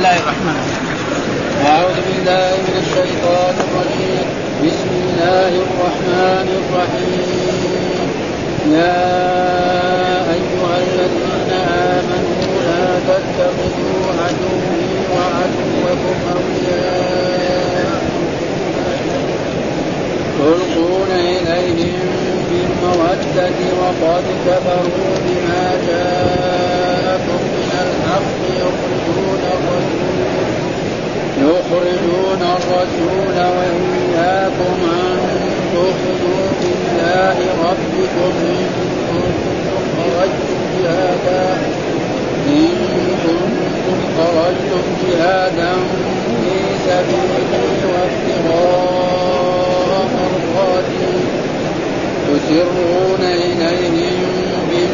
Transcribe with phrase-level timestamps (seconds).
[0.00, 0.96] الله الرحمن الرحيم.
[1.66, 4.26] أعوذ بالله من الشيطان الرجيم.
[4.64, 8.08] بسم الله الرحمن الرحيم.
[8.80, 9.02] يا
[10.36, 11.50] أيها الذين
[11.96, 18.00] آمنوا لا تتخذوا عدوي وعدوكم أولياء.
[20.38, 22.00] تلقون إليهم
[22.48, 26.69] بالمودة وقد كفروا بما من
[28.10, 30.20] يخرجون الرسول
[31.38, 35.18] يخرجون الرسول وإياكم أن
[35.74, 38.66] تؤمنوا بالله ربكم إن
[39.10, 41.44] كنتم خرجتم جهادا
[42.48, 42.74] إن
[43.24, 45.72] كنتم خرجتم جهادا
[46.42, 46.54] في
[46.86, 49.10] سبيلي وابتغاء
[50.14, 51.12] مرضاتي
[52.26, 54.49] تسرون إليهم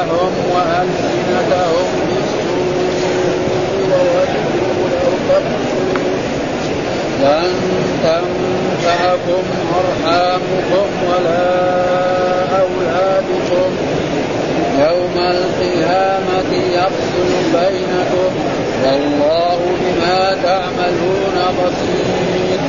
[0.00, 1.88] أيديهم وألسنتهم
[7.22, 7.52] لن
[8.02, 9.44] تنفعكم
[9.80, 11.48] أرحامكم ولا
[12.60, 13.70] أولادكم
[14.78, 18.32] يوم القيامة يفصل بينكم
[18.84, 22.60] والله بما تعملون بصير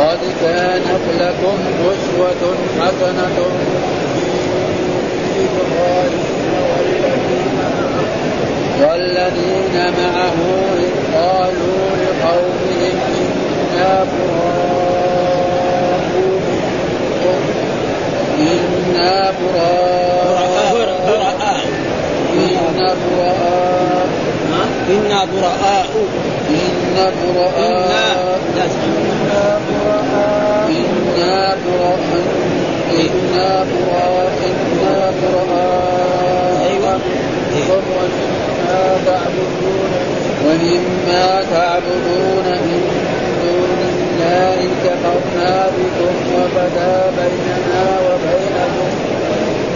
[0.00, 3.36] قد كانت لكم أسوة حسنة
[5.34, 6.29] في إبراهيم
[8.80, 10.38] والذين معه
[11.14, 14.90] قالوا لقومهم إنا براء.
[18.38, 20.40] إنا براء.
[22.34, 23.40] إنا براء.
[24.90, 25.20] إنا براء.
[25.20, 25.90] إنا براء
[30.70, 32.00] إنا براء
[33.00, 35.60] إنا براء إنا براء
[36.70, 36.94] أيوة.
[37.54, 39.92] منكم ومما تعبدون
[40.46, 42.82] ومما تعبدون من
[43.42, 48.90] دون الله كفرنا بكم وبدا بيننا وبينكم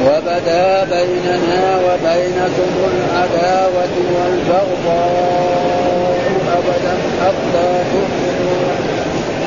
[0.07, 6.19] وبدا بيننا وبينكم العداوة والبغضاء
[6.59, 8.67] أبدا حتى تؤمنوا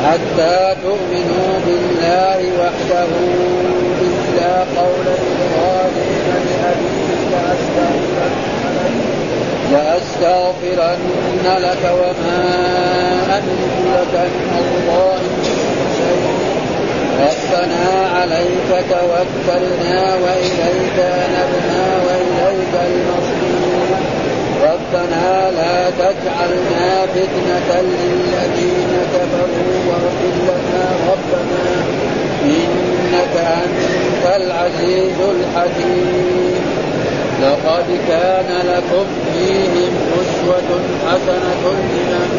[0.06, 3.08] حتى تؤمنوا بالله وحده.
[4.08, 8.67] إلا قول إبراهيم لأبيه لأستغفرن
[11.60, 12.44] لك وما
[13.38, 15.20] أملك لك من الله
[17.20, 23.88] ربنا عليك توكلنا وإليك أنبنا وإليك المصير.
[24.64, 31.68] ربنا لا تجعلنا فتنة للذين كفروا واغفر لنا ربنا.
[32.44, 36.78] إنك أنت العزيز الحكيم.
[37.42, 39.06] لقد كان لكم
[39.38, 40.70] فيهم أسوة
[41.08, 42.30] حسنة لمن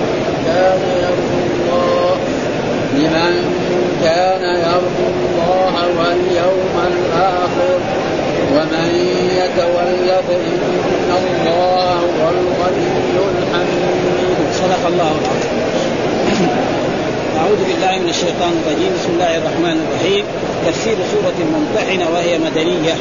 [0.46, 2.16] كان يرجو الله.
[2.94, 3.34] لمن
[4.04, 7.78] كان يرجو الله واليوم الآخر.
[8.54, 8.90] ومن
[9.40, 10.58] يتول فإن
[11.46, 12.88] الله هو الغني
[13.38, 14.38] الحميد.
[14.52, 15.58] صدق الله العظيم.
[17.38, 18.92] أعوذ بالله من الشيطان الرجيم.
[18.98, 20.24] بسم الله الرحمن الرحيم.
[20.66, 22.94] تفسير سورة الممتحنة وهي مدنية.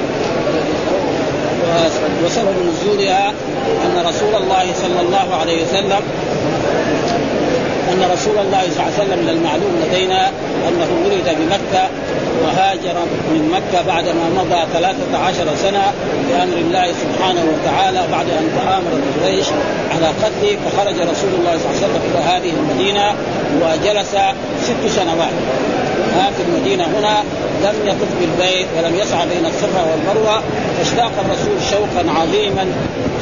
[2.25, 3.29] وسبب نزولها
[3.85, 6.01] أن رسول الله صلى الله عليه وسلم
[7.93, 10.27] أن رسول الله صلى الله عليه وسلم من المعلوم لدينا
[10.67, 11.89] أنه ولد بمكة
[12.43, 12.97] وهاجر
[13.33, 15.93] من مكة بعدما مضى ثلاثة عشر سنة
[16.29, 18.91] بأمر الله سبحانه وتعالى بعد أن تآمر
[19.23, 19.47] قريش
[19.95, 23.15] على قتله فخرج رسول الله صلى الله عليه وسلم إلى هذه المدينة
[23.61, 24.15] وجلس
[24.63, 25.33] ست سنوات.
[26.15, 27.23] ها في المدينة هنا
[27.63, 30.43] لم يطف بالبيت ولم يسعى بين الصفا والمروة
[30.77, 32.65] فاشتاق الرسول شوقا عظيما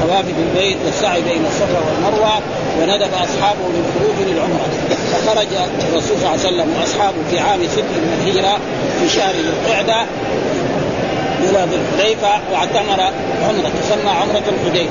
[0.02, 2.40] طواف بالبيت والسعي بين الصفا والمروة
[2.80, 4.70] وندب أصحابه للخروج للعمرة
[5.12, 5.48] فخرج
[5.90, 8.58] الرسول صلى الله عليه وسلم وأصحابه في عام ست من الهجرة
[9.00, 10.06] في شهر ذي القعدة
[11.40, 13.02] إلى ذي الحليفة واعتمر
[13.48, 14.90] عمرة تسمى عمرة الحديبية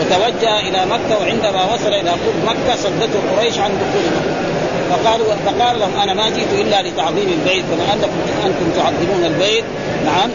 [0.00, 4.48] وتوجه إلى مكة وعندما وصل إلى قرب مكة صدته قريش عن دخول مكة
[4.90, 8.10] فقالوا فقال لهم أنا ما جئت إلا لتعظيم البيت كما انكم
[8.46, 9.64] أنتم تعظمون البيت.
[10.06, 10.30] نعم.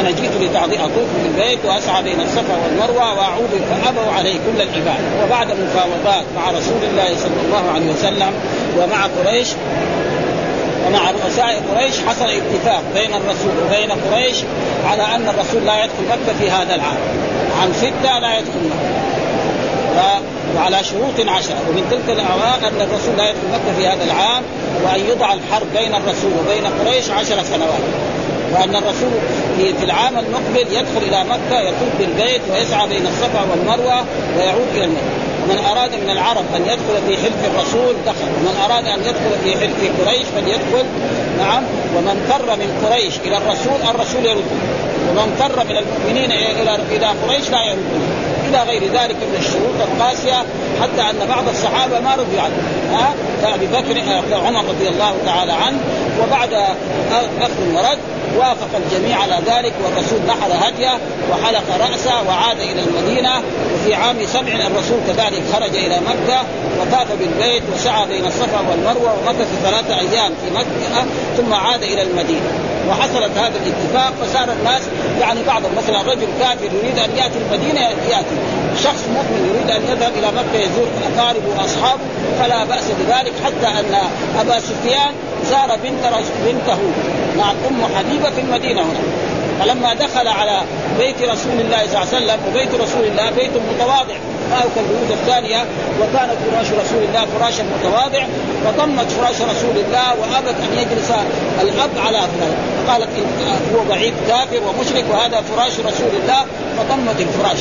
[0.00, 5.00] أنا جئت لتعظيم أطوف بالبيت وأسعى بين الصفا والمروة واعود فأبوا عليه كل العباد.
[5.24, 8.32] وبعد مفاوضات مع رسول الله صلى الله عليه وسلم
[8.78, 9.48] ومع قريش
[10.86, 14.36] ومع رؤساء قريش حصل اتفاق بين الرسول وبين قريش
[14.86, 16.98] على أن الرسول لا يدخل مكة في هذا العام.
[17.62, 20.37] عن ستة لا يدخل مكة.
[20.56, 21.56] وعلى شروط عشرة.
[21.68, 24.42] ومن تلك الأعوام أن الرسول لا يدخل مكة في هذا العام
[24.84, 27.84] وأن يضع الحرب بين الرسول وبين قريش عشر سنوات.
[28.52, 29.10] وأن الرسول
[29.58, 34.04] في العام المقبل يدخل إلى مكة يطوف بالبيت ويسعى بين الصفا والمروة
[34.36, 35.28] ويعود إلى المدينة.
[35.44, 38.28] ومن أراد من العرب أن يدخل في حلف الرسول دخل.
[38.38, 40.86] ومن أراد أن يدخل في حلف قريش فليدخل.
[41.38, 41.62] نعم.
[41.96, 44.44] ومن فر من قريش إلى الرسول الرسول يرد.
[45.10, 48.27] ومن فر من المؤمنين إلى إلى قريش لا يرد.
[48.48, 50.44] إلى غير ذلك من الشروط القاسية
[50.82, 52.54] حتى أن بعض الصحابة ما رضي عنه
[52.92, 53.96] ها؟ كأبي بكر
[54.36, 55.78] عمر رضي الله تعالى عنه
[56.22, 56.52] وبعد
[57.40, 57.98] أخذ ورد.
[58.36, 60.98] وافق الجميع على ذلك والرسول نحر هديه
[61.30, 63.32] وحلق راسه وعاد إلى المدينة
[63.74, 66.40] وفي عام سبع الرسول كذلك خرج إلى مكه
[66.80, 71.04] وطاف بالبيت وسعى بين الصفا والمروه ومكث ثلاثة أيام في مكه
[71.36, 72.50] ثم عاد إلى المدينة.
[72.88, 74.82] وحصلت هذا الاتفاق فصار الناس
[75.20, 78.36] يعني بعضهم مثلا رجل كافر يريد أن يأتي المدينة يأتي.
[78.82, 82.02] شخص مؤمن يريد أن يذهب إلى مكة يزور اقاربه وأصحابه
[82.40, 83.94] فلا بأس بذلك حتى أن
[84.40, 85.12] أبا سفيان
[85.50, 86.04] زار بنت
[86.46, 86.78] بنته.
[87.38, 89.00] مع أم حبيبة في المدينة هنا.
[89.60, 90.60] فلما دخل على
[90.98, 94.14] بيت رسول الله صلى الله عليه وسلم وبيت رسول الله بيت متواضع
[94.50, 95.64] ما هو كالبيوت الثانية
[96.00, 98.22] وكان فراش رسول الله فراشا متواضع
[98.64, 101.10] فضمت فراش رسول الله وأبت أن يجلس
[101.62, 102.54] الأب على فراش
[102.88, 103.08] قالت
[103.74, 106.44] هو بعيد كافر ومشرك وهذا فراش رسول الله.
[106.78, 107.58] فضمت الفراش.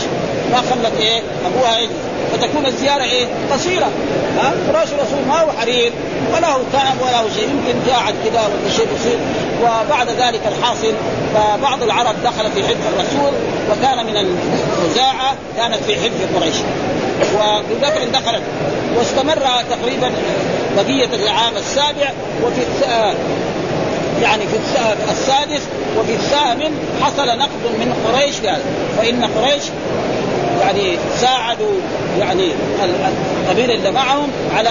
[0.52, 1.92] ما خلت إيه؟ أبوها يجلس
[2.34, 3.90] فتكون الزيارة إيه؟ قصيرة.
[4.38, 5.92] ها؟ فراش الرسول ما هو حرير
[6.34, 7.44] ولا هو تعب ولا هو شيء.
[7.44, 9.20] يمكن قاعد كذا ولا شيء بسيط.
[9.62, 10.94] وبعد ذلك الحاصل
[11.34, 13.34] فبعض العرب دخل في حلف الرسول
[13.72, 16.56] وكان من الخزاعه كانت في حلف قريش.
[17.36, 18.44] وأبو بكر دخلت.
[18.98, 20.12] واستمر تقريبا
[20.78, 22.12] بقية العام السابع.
[22.44, 22.62] وفي
[24.22, 24.58] يعني في
[25.12, 25.62] السادس
[25.98, 26.72] وفي الثامن
[27.02, 28.62] حصل نقد من قريش قال
[28.98, 29.64] فإن قريش
[30.62, 31.74] يعني ساعدوا
[32.20, 32.52] يعني
[33.44, 34.70] القبيلة اللي معهم على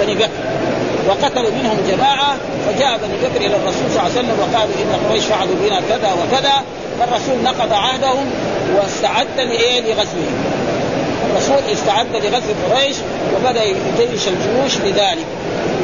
[0.00, 0.28] بني بكر
[1.08, 2.36] وقتلوا منهم جماعة
[2.66, 6.12] فجاء بني بكر إلى الرسول صلى الله عليه وسلم وقالوا إن قريش فعلوا بنا كذا
[6.12, 6.62] وكذا
[7.00, 8.30] فالرسول نقض عهدهم
[8.76, 10.44] واستعد لإيه؟ لغزوهم.
[11.30, 12.96] الرسول استعد لغزو قريش
[13.36, 15.26] وبدأ يجيش الجيوش لذلك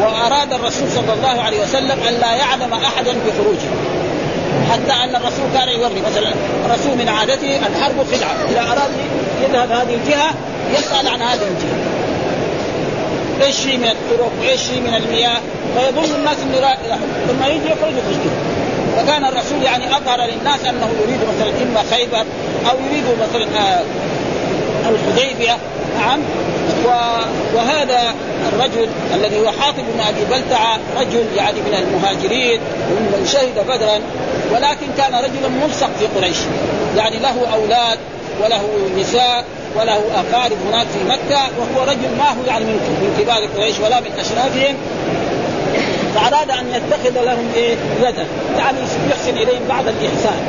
[0.01, 3.71] واراد الرسول صلى الله عليه وسلم أن لا يعلم أحدا بخروجه
[4.73, 6.33] حتى أن الرسول كان يوري مثلا
[6.67, 8.91] الرسول من عادته الحرب خدعه إذا أراد
[9.43, 10.35] يذهب هذه الجهة
[10.79, 11.79] يسأل عن هذه الجهة.
[13.43, 15.39] إيش في من الطرق؟ وايش في من المياه؟
[15.77, 16.75] فيظن الناس انه
[17.29, 18.33] ثم يجي يخرج يخرج.
[18.97, 22.25] فكان الرسول يعني أظهر للناس أنه يريد مثلا إما خيبر
[22.71, 23.83] أو يريد مثلا آه،
[24.89, 25.57] الحديبية.
[25.99, 26.21] نعم.
[27.55, 28.15] وهذا
[28.53, 32.61] الرجل الذي هو حاطب بن أبي بلتعة رجل يعني من المهاجرين
[32.91, 34.01] ومن شهد بدرا
[34.53, 36.37] ولكن كان رجلا ملصق في قريش.
[36.97, 37.99] يعني له أولاد
[38.43, 38.63] وله
[38.99, 39.45] نساء
[39.77, 44.11] وله أقارب هناك في مكة وهو رجل ما هو يعني من كبار قريش ولا من
[44.21, 44.77] أشرافهم.
[46.15, 48.27] فأراد أن يتخذ لهم إيه؟ يدا.
[48.59, 48.79] يعني
[49.11, 50.41] يحسن إليهم بعض الإحسان.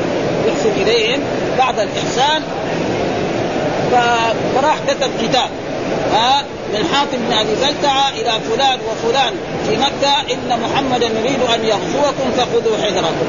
[0.48, 1.20] يحسن إليهم
[1.58, 2.42] بعض الإحسان.
[4.54, 5.48] فراح كتب كتاب.
[6.12, 6.44] ها
[6.74, 9.32] من حاتم بن أبي بلتعه إلى فلان وفلان
[9.68, 13.26] في مكة إن محمدا يريد أن يغزوكم فخذوا حذركم.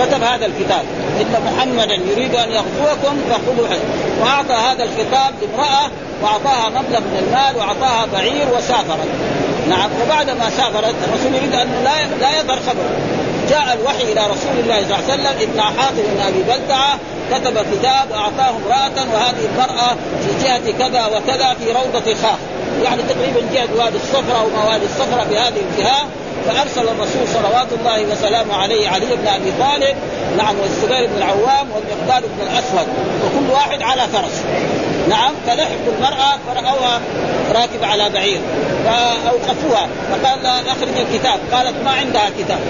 [0.00, 0.84] كتب هذا الكتاب.
[1.20, 4.20] إن محمدا يريد أن يغزوكم فخذوا حذركم.
[4.20, 5.90] وأعطى هذا الخطاب لامرأة
[6.22, 9.08] وأعطاها مبلغ من المال وأعطاها بعير وسافرت.
[9.68, 13.11] نعم وبعد ما سافرت الرسول يريد أن لا لا يظهر خبره.
[13.52, 16.98] جاء الوحي إلى رسول الله صلى الله عليه وسلم ابن حاطب بن أبي بلتعه
[17.30, 22.38] كتب كتاب واعطاه امرأة وهذه المرأة في جهة كذا وكذا في روضة خاخ
[22.82, 26.06] يعني تقريبا جهة وادي الصفرة أو ما وادي الصفرة في هذه الجهة.
[26.46, 29.96] فأرسل الرسول صلوات الله وسلامه عليه علي بن أبي طالب
[30.36, 32.88] نعم والزبير بن العوام والمقداد بن الأسود
[33.24, 34.42] وكل واحد على فرس.
[35.08, 37.00] نعم فلحقوا المرأة فرأوها
[37.54, 38.40] راكبه على بعير
[38.84, 41.38] فأوقفوها فقال أخرج الكتاب.
[41.52, 42.60] قالت ما عندها كتاب.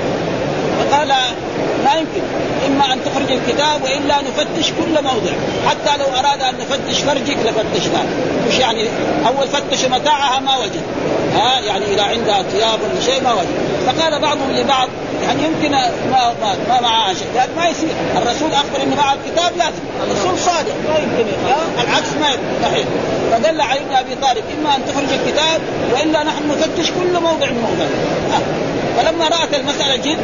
[0.92, 1.08] فقال
[1.84, 2.22] لا يمكن.
[2.66, 5.32] إما أن تخرج الكتاب وإلا نفتش كل موضع.
[5.68, 8.04] حتى لو أراد أن نفتش فرجك لفتشنا.
[8.48, 8.88] مش يعني
[9.26, 10.82] أول فتش متاعها ما وجد.
[11.34, 13.56] ها يعني إذا عندها ثياب ولا شيء ما وجد.
[13.86, 14.88] فقال بعضهم لبعض
[15.22, 15.70] يعني يمكن
[16.10, 17.28] ما ما, ما معها شيء.
[17.38, 17.88] قال ما يصير.
[18.16, 20.74] الرسول أخبر إنه معه الكتاب لازم الرسول صادق.
[20.88, 21.32] ما يمكن
[21.82, 22.88] العكس ما يمكن
[23.32, 25.60] فدل علي بن أبي طالب إما أن تخرج الكتاب
[25.92, 27.86] وإلا نحن نفتش كل موضع من موضع.
[28.96, 30.18] فلما رأت المسألة جد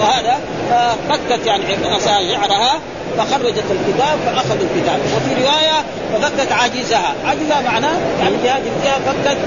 [0.00, 0.38] وهذا
[0.70, 1.64] ففكت يعني
[2.04, 2.80] شعرها
[3.18, 4.98] فخرجت الكتاب فأخذوا الكتاب.
[5.16, 5.78] وفي رواية
[6.12, 7.14] ففكت عاجزها.
[7.26, 9.38] عاجزها معناه يعني بهذه الجهه فكت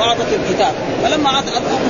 [0.00, 0.72] وأعطت الكتاب.
[1.02, 1.30] فلما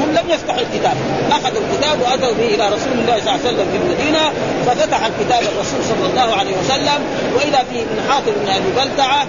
[0.02, 0.96] هم لم يفتحوا الكتاب.
[1.30, 4.24] أخذوا الكتاب وأتوا به إلى رسول الله صلى الله عليه وسلم في المدينة
[4.66, 7.00] ففتح الكتاب الرسول صلى الله عليه وسلم.
[7.36, 9.26] واذا فيه من حاطب بن أبي بلتعة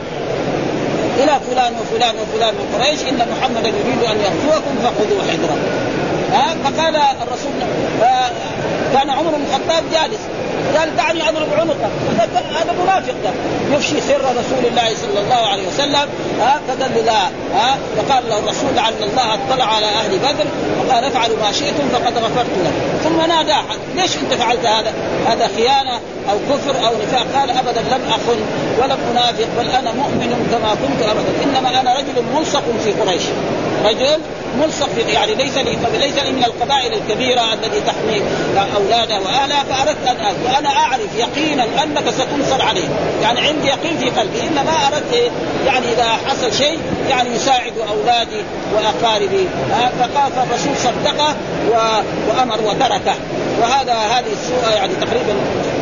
[1.18, 5.58] إلى فلان وفلان وفلان من قريش إن محمدا يريد أن يغزوكم فخذوا حذرا.
[6.34, 7.52] ها؟ فقال الرسول
[8.94, 10.22] كان عمر بن الخطاب جالس.
[10.78, 11.90] قال دعني أضرب عنقه.
[12.60, 13.30] هذا منافق ده.
[13.76, 17.24] يفشي سر رسول الله صلى الله عليه وسلم ها؟ فقال لا
[17.56, 20.46] ها؟ فقال له الرسول لعل الله اطلع على أهل بدر.
[20.80, 23.04] وقال افعلوا ما شئتم فقد غفرت لكم.
[23.04, 23.56] ثم نادى
[23.96, 24.94] ليش أنت فعلت هذا؟
[25.28, 26.00] هذا خيانة.
[26.30, 28.40] أو كفر أو نفاق قال أبدا لم اخن
[28.80, 31.44] ولم انافق بل أنا مؤمن كما كنت أبدا.
[31.44, 33.24] إنما أنا رجل ملصق في قريش.
[33.86, 34.20] رجل
[34.62, 38.22] ملصق في يعني ليس لي ليس لي من القبائل الكبيرة التي تحمي
[38.76, 40.36] اولادها واهلها فأردت أن أهل.
[40.46, 42.88] وأنا أعرف يقينا أنك ستنصر عليه.
[43.22, 44.42] يعني عندي يقين في قلبي.
[44.42, 45.32] إنما أردت؟
[45.66, 46.80] يعني إذا حصل شيء
[47.10, 48.42] يعني يساعد أولادي
[48.76, 49.48] وأقاربي.
[50.00, 51.36] فقال فالرسول صدقه
[52.28, 53.16] وأمر وتركه.
[53.62, 55.34] وهذا هذه السوره يعني تقريبا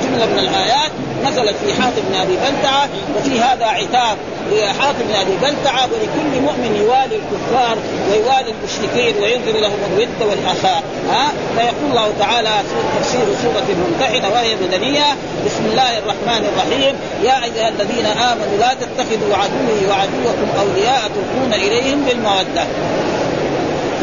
[0.05, 0.91] جملة من الآيات
[1.25, 4.17] نزلت في حاتم بن أبي بلتعة وفي هذا عتاب
[4.51, 7.77] لحاتم بن أبي بلتعة ولكل مؤمن يوالي الكفار
[8.09, 10.83] ويوالي المشركين وينزل لهم الود والآخاء.
[11.09, 15.05] ها؟ فيقول الله تعالى في تفسير سورة الممتحنة وهي مدنية
[15.45, 16.95] بسم الله الرحمن الرحيم.
[17.23, 22.63] يا أيها الذين آمنوا لا تتخذوا عدوي وعدوكم أولياء تلقون إليهم بالمودة.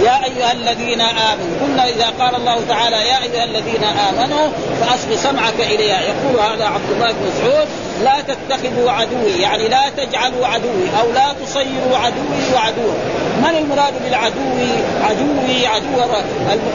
[0.01, 4.49] يا أيها الذين آمنوا قلنا إذا قال الله تعالى يا أيها الذين آمنوا
[4.81, 6.01] فاصغ سمعك إليها.
[6.01, 7.69] يقول هذا عبد الله بن مسعود
[8.03, 12.95] لا تتخذوا عدوي يعني لا تجعلوا عدوي أو لا تصيروا عدوي وعدوه
[13.43, 14.41] من المراد بالعدو؟
[15.03, 15.95] عدوي عدو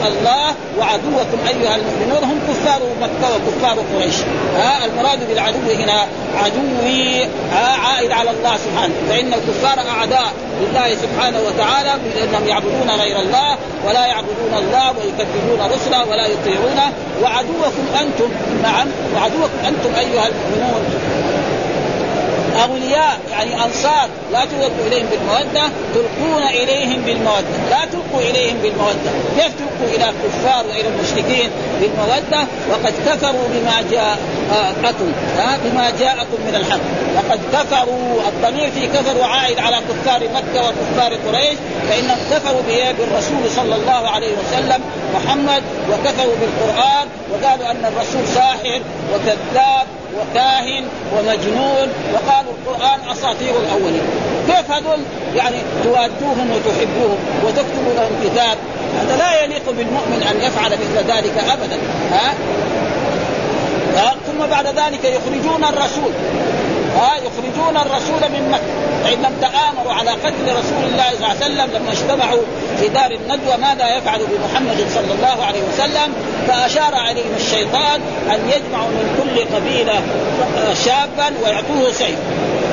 [0.06, 4.14] الله وعدوكم أيها المؤمنون هم كفار مكة وكفار قريش.
[4.56, 6.06] ها المراد بالعدو هنا
[6.36, 7.28] عدوي
[7.84, 8.94] عائد على الله سبحانه.
[9.08, 13.56] فإن الكفار أعداء لله سبحانه وتعالى بانهم يعبدون غير الله
[13.86, 16.92] ولا يعبدون الله ويكذبون رسله ولا يطيعونه.
[17.22, 18.30] وعدوكم أنتم
[18.62, 20.84] نعم وعدوكم أنتم أيها المؤمنون.
[22.62, 27.56] اولياء يعني أنصار لا تلقوا إليهم بالمودة تلقون إليهم بالمودة.
[27.70, 29.10] لا تلقوا إليهم بالمودة.
[29.36, 31.50] كيف تلقوا إلى الكفار وإلى المشركين
[31.80, 35.12] بالمودة؟ وقد كفروا بما جاءكم
[35.64, 36.80] بما جاءكم من الحق.
[37.16, 42.62] وقد كفروا الضمير في كفروا عائد على كفار مكة وكفار قريش فإنهم كفروا
[42.98, 44.80] بالرسول صلى الله عليه وسلم
[45.14, 48.80] محمد وكفروا بالقرآن وقالوا أن الرسول ساحر
[49.14, 49.86] وكذاب
[50.20, 50.84] وكاهن
[51.14, 54.02] ومجنون وقالوا القرآن أساطير الأولين.
[54.46, 54.98] كيف هذول
[55.34, 58.58] يعني توادوهم وتحبوهم وتكتبوا لهم كتاب؟
[59.00, 61.78] هذا لا يليق بالمؤمن أن يفعل مثل ذلك أبدا.
[62.12, 62.34] ها؟
[63.96, 66.12] ها؟ ثم بعد ذلك يخرجون الرسول.
[66.98, 68.88] ها يخرجون الرسول من مكة.
[69.04, 72.42] فإن لم تآمروا على قتل رسول الله صلى الله عليه وسلم لما اجتمعوا
[72.80, 76.14] في دار الندوة ماذا يفعل بمحمد صلى الله عليه وسلم؟
[76.48, 78.00] فأشار عليهم الشيطان
[78.32, 80.02] أن يجمعوا من كل قبيلة
[80.84, 82.18] شابا ويعطوه سيف.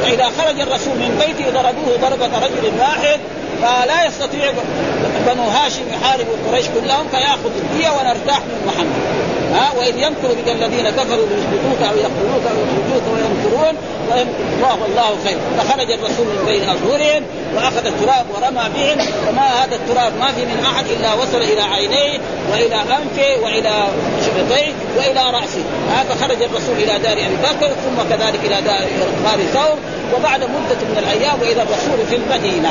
[0.04, 3.20] فإذا خرج الرسول من بيته ضربوه ضربة رجل واحد
[3.62, 4.52] فلا يستطيع
[5.28, 9.26] بنو هاشم يحاربوا قريش كلهم فيأخذ الدية ونرتاح من محمد.
[9.54, 13.04] ها وإذ يمكر بك الذين كفروا ليثبتوك أو يقتلوك أو يخرجوك
[13.46, 13.76] ويمكرون
[14.12, 15.38] ويمكر الله خير.
[15.58, 17.24] فخرج الرسول من بين أظهرهم
[17.56, 19.08] وأخذ التراب ورمى بهم.
[19.30, 22.20] وما هذا التراب؟ ما في من أحد إلا وصل إلى عينيه
[22.52, 23.88] وإلى أنفه وإلى
[24.26, 25.64] شفتيه وإلى رأسه.
[25.90, 28.88] ها فخرج الرسول إلى دار أبي بكر ثم كذلك إلى دار
[29.26, 29.78] غار ثور
[30.16, 32.70] وبعد مدة من الأيام وإذا الرسول في المدينة.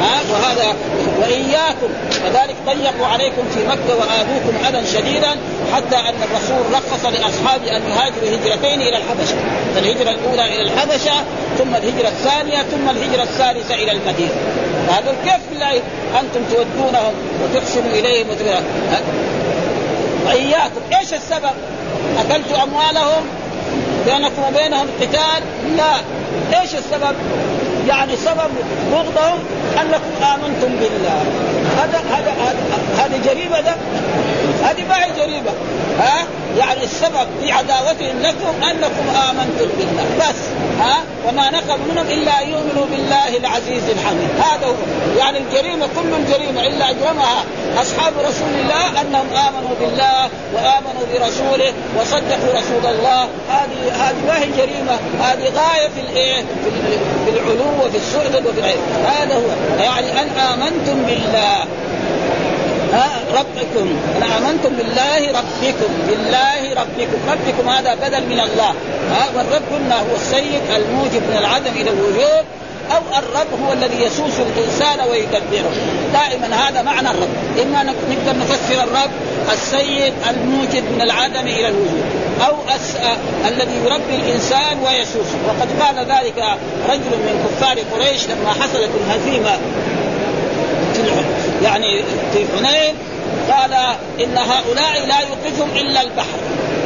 [0.00, 0.76] ها وهذا
[1.20, 1.88] وإياكم.
[2.24, 5.36] كذلك ضيقوا عليكم في مكة وآذوكم أذى شديدا
[5.74, 9.36] حتى أن الرسول رخص لأصحابه أن يهاجروا هجرتين إلى الحبشة،
[9.76, 11.14] الهجره الأولى إلى الحبشة
[11.58, 14.30] ثم الهجرة الثانية ثم الهجرة الثالثة إلى المدينة.
[14.88, 15.82] هذا كيف بالله
[16.20, 18.26] أنتم تودونهم وتحسنوا إليهم
[20.26, 21.50] وإياكم إيش السبب؟
[22.18, 23.22] أكلت أموالهم
[24.06, 25.42] بينكم وبينهم قتال؟
[25.76, 25.94] لا
[26.60, 27.16] إيش السبب؟
[27.88, 28.50] يعني سبب
[28.92, 29.38] بغضهم
[29.80, 31.22] أنكم آمنتم بالله
[31.76, 32.32] هذا هذا
[32.98, 33.74] هذه جريمة ده
[34.64, 35.50] هذه ما هي جريمة.
[35.98, 36.26] ها؟
[36.58, 40.04] يعني السبب في عداوتهم لكم أنكم آمنتم بالله.
[40.18, 40.40] بس
[40.80, 40.96] ها؟
[41.28, 44.30] وما نقم منهم إلا ان يؤمنوا بالله العزيز الحميد.
[44.38, 44.74] هذا هو.
[45.18, 47.44] يعني الجريمة كل الجريمة إلا أجرمها
[47.76, 53.28] أصحاب رسول الله أنهم آمنوا بالله وآمنوا برسوله وصدقوا رسول الله.
[53.48, 54.98] هذه هذه ما هي جريمة.
[55.20, 56.44] هذه غاية في الإيه؟
[57.24, 58.82] في العلو وفي السؤدد وفي العلم.
[59.06, 59.82] هذا هو.
[59.82, 61.64] يعني أن آمنتم بالله.
[63.38, 67.18] ربكم أنا آمنتم بالله ربكم بالله ربكم.
[67.30, 68.74] ربكم هذا بدل من الله.
[69.10, 72.44] ها والرب قلنا هو السيد الموجب من العدم إلى الوجود
[72.90, 75.72] أو الرب هو الذي يسوس الإنسان ويدبره.
[76.12, 77.28] دائما هذا معنى الرب.
[77.62, 79.10] إما نقدر نفسر الرب
[79.52, 82.04] السيد الموجد من العدم إلى الوجود
[82.46, 82.96] أو أس...
[83.48, 85.38] الذي يربي الإنسان ويسوسه.
[85.48, 86.44] وقد قال ذلك
[86.88, 89.58] رجل من كفار قريش لما حصلت الهزيمة
[91.66, 92.94] يعني في حنين
[93.50, 93.72] قال
[94.20, 96.38] إن هؤلاء لا يوقفهم إلا البحر.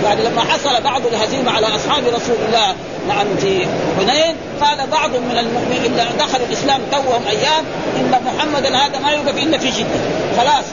[0.04, 2.74] يعني لما حصل بعض الهزيمة على أصحاب رسول الله
[3.08, 3.66] نعم في
[3.98, 7.64] حنين قال بعض من المؤمنين اللي دخلوا الإسلام توهم أيام
[7.96, 10.00] إن محمدا هذا ما يوقف إلا في جدة.
[10.36, 10.64] خلاص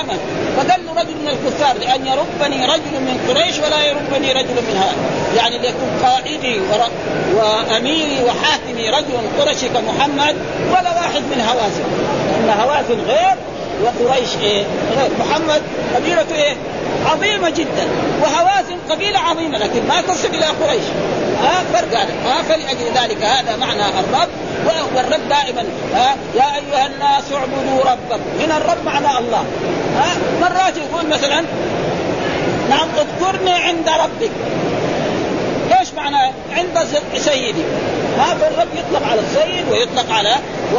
[0.00, 0.18] آمن.
[0.58, 4.96] له رجل من الكفار لأن يربني رجل من قريش ولا يربني رجل من هذا.
[5.36, 6.60] يعني ليكون قائدي
[7.34, 10.36] وأميري وحاكمي رجل قرشي كمحمد
[10.70, 11.84] ولا واحد من هوازن
[12.52, 13.34] هوازن غير
[13.84, 14.64] وقريش إيه؟
[14.96, 15.62] غير محمد
[15.96, 16.56] قبيلته إيه؟
[17.06, 17.88] عظيمة جدا
[18.22, 20.84] وهوازن قبيلة عظيمة لكن ما تصل إلى قريش.
[21.42, 22.14] ها فرق هذا.
[22.24, 24.28] ها فلأجل ذلك هذا معنى الرب
[24.96, 25.64] والرب دائما
[25.94, 28.20] ها يا أيها الناس اعبدوا ربكم.
[28.38, 29.44] من الرب معنى الله.
[29.96, 31.44] ها مرات يقول مثلا
[32.70, 34.30] نعم اذكرني عند ربك.
[35.98, 36.86] معنى عند
[37.16, 37.64] سيدي.
[38.18, 40.34] هذا الرب يطلق على السيد ويطلق على
[40.74, 40.78] و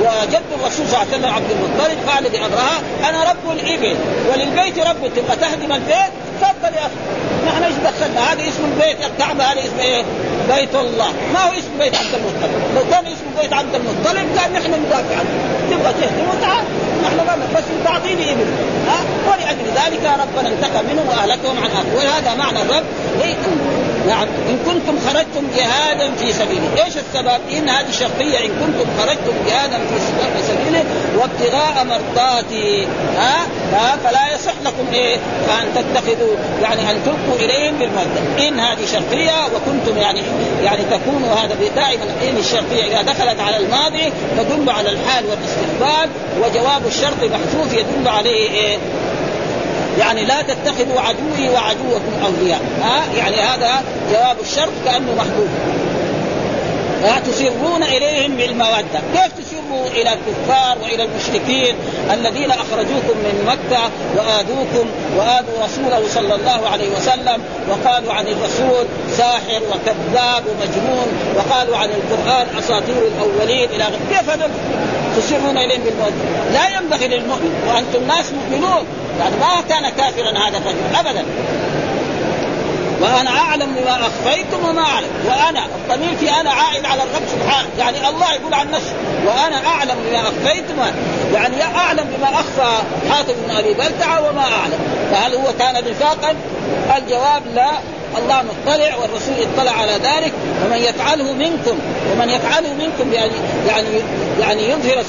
[0.00, 3.96] وجد الرسول صلى الله عليه وسلم عبد المطلب قال لابراهيم أنا رب الإبل
[4.30, 6.12] وللبيت رب تبغى تهدم البيت.
[6.40, 7.00] تفضل يا أخي.
[7.46, 10.02] نحن إيش دخلنا؟ هذا اسم البيت الكعبه هذا اسمه إيه؟
[10.48, 11.12] بيت الله.
[11.32, 15.16] ما هو اسم بيت عبد المطلب؟ لو كان اسم بيت عبد المطلب كان نحن ندافع
[15.18, 15.30] عنه
[15.70, 16.64] تبغى تهدمه تعال
[17.04, 18.46] نحن ما بس انت اعطيني إبل.
[18.88, 18.98] ها؟
[19.28, 22.84] ولأجل ذلك ربنا انتقم منهم وأهلكهم عن أهل وهذا معنى الرب.
[24.08, 29.32] نعم إن كنتم خرجتم جهادا في سبيله، إيش السبب؟ إن هذه شرطيه إن كنتم خرجتم
[29.46, 30.84] جهادا في سبيله
[31.18, 32.86] وابتغاء مرضاتي
[33.16, 38.86] ها ها فلا يصح لكم إيه؟ ان تتخذوا يعني أن تلقوا إليهم بالموده، إن هذه
[38.92, 40.20] شرطية وكنتم يعني
[40.62, 46.10] يعني تكونوا هذا دائما إن الشرطية إذا دخلت على الماضي تدل على الحال والاستقبال
[46.40, 48.78] وجواب الشرط محذوف يدل عليه إيه؟
[49.98, 52.60] يعني لا تتخذوا عدوي وعدوكم أولياء.
[52.82, 55.48] ها؟ يعني هذا جواب الشرط كأنه محبوب.
[57.02, 59.32] لا تسرون إليهم بالمودة، كيف
[59.66, 61.74] تسروا إلى الكفار وإلى المشركين
[62.12, 63.82] الذين أخرجوكم من مكة
[64.16, 71.88] وآذوكم وآذوا رسوله صلى الله عليه وسلم وقالوا عن الرسول ساحر وكذاب ومجنون وقالوا عن
[71.88, 74.50] القرآن أساطير الأولين إلى كيف هذا
[75.16, 76.14] تسرون إليهم بالموده؟
[76.52, 78.86] لا ينبغي للمؤمن وأنتم ناس مؤمنون.
[79.20, 81.24] يعني ما كان كافرا هذا الرجل ابدا.
[83.00, 85.08] وأنا أعلم بما أخفيتم وما أعلم.
[85.26, 87.68] وأنا الضمير في أنا عائد على الرب سبحانه.
[87.78, 88.92] يعني الله يقول عن نفسه.
[89.26, 90.78] وأنا أعلم بما اخفيتم
[91.34, 94.78] يعني أعلم بما أخفى حاتم بن أبي بلتعة وما أعلم.
[95.12, 96.34] فهل هو كان نفاقا؟
[96.96, 97.70] الجواب لا.
[98.18, 100.32] الله مطلع والرسول اطلع على ذلك.
[100.64, 101.78] ومن يفعله منكم
[102.12, 103.32] ومن يفعله منكم يعني
[103.68, 103.88] يعني
[104.40, 105.04] يعني يظهر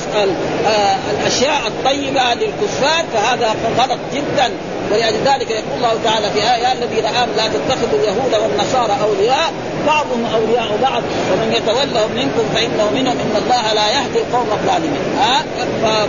[1.20, 4.52] الأشياء الطيبة للكفار فهذا غلط جدا.
[4.92, 9.54] ولذلك يقول الله تعالى في آية الذين آمنوا لا تتخذوا اليهود والنصارى أولياء
[9.88, 15.02] بعضهم أولياء بعض ومن يتولهم منكم فإنه منهم إن الله لا يهدي القوم الظالمين.
[15.20, 15.44] ها؟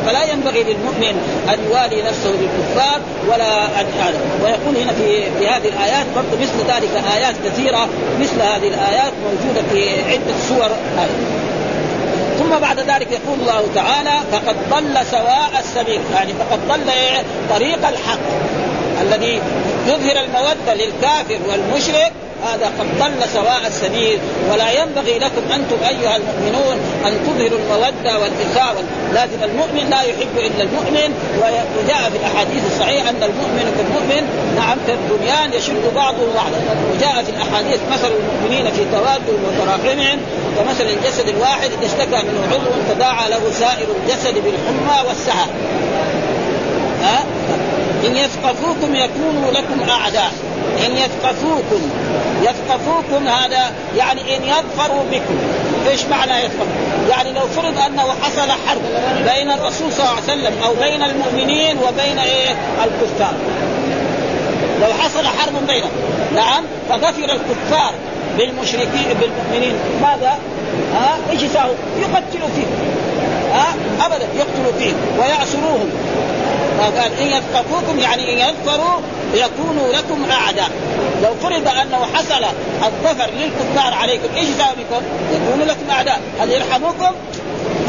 [0.07, 1.14] فلا ينبغي للمؤمن
[1.49, 6.59] أن يوالي نفسه للكفار ولا أن هذا ويقول هنا في في هذه الآيات برضه مثل
[6.69, 7.88] ذلك آيات كثيرة
[8.21, 11.47] مثل هذه الآيات موجودة في عدة سور هذه
[12.38, 17.88] ثم بعد ذلك يقول الله تعالى فقد ضل سواء السبيل يعني فقد ضل إيه؟ طريق
[17.88, 18.18] الحق
[19.03, 19.40] الذي
[19.87, 22.12] يظهر المودة للكافر والمشرك
[22.44, 24.18] هذا قد ضل سواء السبيل
[24.53, 30.62] ولا ينبغي لكم أنتم أيها المؤمنون أن تظهروا المودة والإخاء لازم المؤمن لا يحب إلا
[30.62, 31.14] المؤمن
[31.79, 34.22] وجاء في الأحاديث الصحيحة أن المؤمن كالمؤمن
[34.57, 36.61] نعم كالبنيان يشد بعضه بعضا
[36.94, 40.18] وجاء في الأحاديث مثل المؤمنين في توادهم وتراحمهم
[40.57, 45.48] كمثل الجسد الواحد إذا اشتكى منه عضو تداعى له سائر الجسد بالحمى والسهر.
[47.03, 47.24] ها؟
[48.07, 50.33] إن يثقفوكم يكونوا لكم أعداء.
[50.87, 51.90] إن يثقفوكم.
[52.42, 55.38] يثقفوكم هذا يعني إن يظفروا بكم.
[55.90, 56.66] إيش معنى يثقف؟
[57.11, 58.83] يعني لو فرض أنه حصل حرب
[59.24, 63.35] بين الرسول صلى الله عليه وسلم أو بين المؤمنين وبين إيه؟ الكفار.
[64.81, 65.90] لو حصل حرب بينهم.
[66.35, 67.94] نعم؟ فغفر الكفار
[68.38, 69.74] بالمشركين بالمؤمنين.
[70.03, 70.38] ماذا؟
[70.94, 72.98] ها؟ إيش يساووا؟ يقتلوا فيهم.
[73.53, 73.74] ها؟
[74.07, 75.90] ابدا يقتلوا فيهم ويعصروهم.
[76.79, 79.01] فقال إن يثقفوكم يعني إن يظفروا
[79.35, 80.70] يكونوا لكم أعداء.
[81.22, 82.44] لو فرض أنه حصل
[82.87, 85.02] الظفر للكفار عليكم إيش بكم؟
[85.33, 87.14] يكونوا لكم اعداء هل يرحموكم؟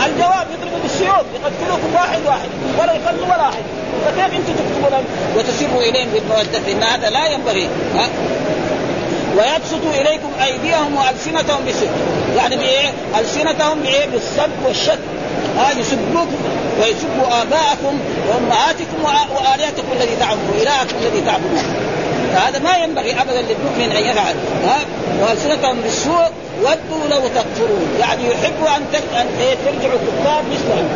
[0.06, 3.64] الجواب يضربوا بالسيوف يقتلوكم واحد واحد ولا يخلوا ولا واحد
[4.06, 5.06] فكيف أنتم تكتبون؟
[5.38, 7.70] وتسروا إليهم بالمودة إن هذا لا ينبغي.
[7.96, 8.10] ها؟
[9.38, 11.90] ويبسط إليكم أيديهم وألسنتهم بسوء.
[12.38, 15.00] يعني بإيه؟ ألسنتهم بإيه؟ بالسب والشد
[15.58, 16.38] ها؟ يسبوكم
[16.82, 19.04] ويسبوا آباءكم وأمهاتكم
[19.36, 21.64] وآلهتكم الذي تعبدون إلهكم الذي تعبدون.
[22.34, 24.36] فهذا ما ينبغي ابدا للمؤمن أن يفعل.
[24.66, 24.80] ها؟
[25.22, 26.28] وألسنتهم بالسوء
[26.60, 27.98] ودوا لو تكفرون.
[28.00, 28.84] يعني يحبوا أن
[29.16, 30.90] أن إيه؟ ترجعوا كفار مثلهم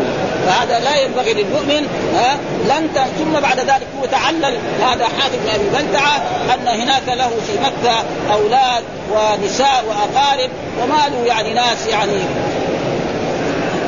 [0.48, 2.38] فهذا لا ينبغي للمؤمن ها؟
[2.70, 4.58] لن ثم بعد ذلك هو تعلل.
[4.82, 6.22] هذا حاتم بن ابي بلتعه
[6.54, 10.50] أن هناك له في مكة أولاد ونساء وأقارب
[10.82, 12.20] وما له يعني ناس يعني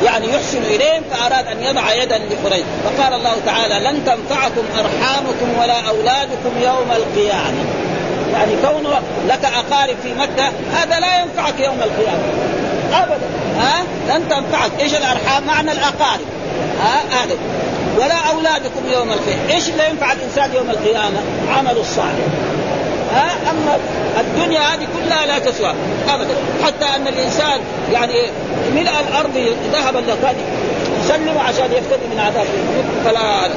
[0.04, 2.64] يعني يحسن إليهم فأراد أن يضع يدا لقريش.
[2.84, 7.66] فقال الله تعالى لن تنفعكم أرحامكم ولا أولادكم يوم القيامة.
[8.34, 8.94] يعني كون
[9.28, 12.24] لك أقارب في مكة هذا لا ينفعك يوم القيامة.
[12.94, 13.28] أبدا.
[13.58, 14.72] ها؟ لن تنفعك.
[14.80, 16.28] إيش الأرحام؟ معنى الأقارب.
[16.82, 17.36] ها؟ هذا
[17.98, 19.54] ولا أولادكم يوم القيامة.
[19.54, 21.20] إيش اللي ينفع الإنسان يوم القيامة؟
[21.58, 22.26] عمل الصالح.
[23.14, 23.78] ها؟ أما
[24.20, 25.74] الدنيا هذه كلها لا تسوى
[26.10, 26.36] ابدا.
[26.64, 27.60] حتى أن الإنسان
[27.94, 28.14] يعني
[28.76, 30.36] ملء الأرض ذهبا لقد
[31.04, 32.46] يسلم عشان يفتدي من عذاب
[33.06, 33.50] فلا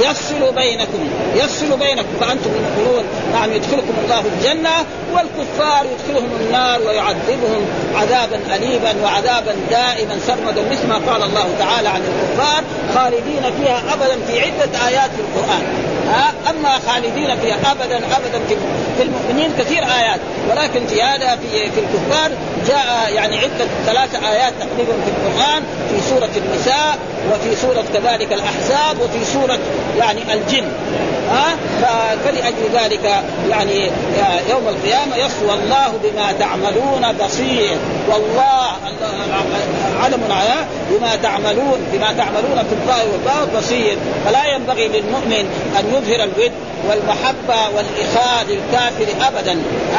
[0.00, 2.16] يفصل بينكم يفصل بينكم.
[2.20, 4.70] فأنتم تقولون نعم يدخلكم الله الجنة
[5.12, 10.18] والكفار يدخلهم النار ويعذبهم عذابا اليما وعذابا دائما.
[10.26, 12.62] سرمدا مثل ما قال الله تعالى عن الكفار
[12.94, 15.85] خالدين فيها ابدا في عدة آيات في القرآن.
[16.08, 18.40] ها أما خالدين فيها ابدا ابدا
[18.96, 22.30] في المؤمنين كثير آيات ولكن في هذا في في الكفار
[22.66, 26.98] جاء يعني عدة ثلاث آيات تقريبا في القرآن في سورة النساء
[27.32, 29.58] وفي سورة كذلك الأحزاب وفي سورة
[29.98, 30.64] يعني الجن.
[31.30, 31.56] ها؟
[32.24, 33.90] فلأجل ذلك يعني
[34.50, 37.76] يوم القيامة يصفو الله بما تعملون بصير.
[38.08, 38.66] والله
[40.02, 40.20] علم
[40.90, 43.96] بما تعملون بما تعملون في الله والباء بصير.
[44.24, 45.46] فلا ينبغي للمؤمن
[45.78, 46.52] أن يظهر الود
[46.88, 49.54] والمحبة والإخاء للكافر أبدا.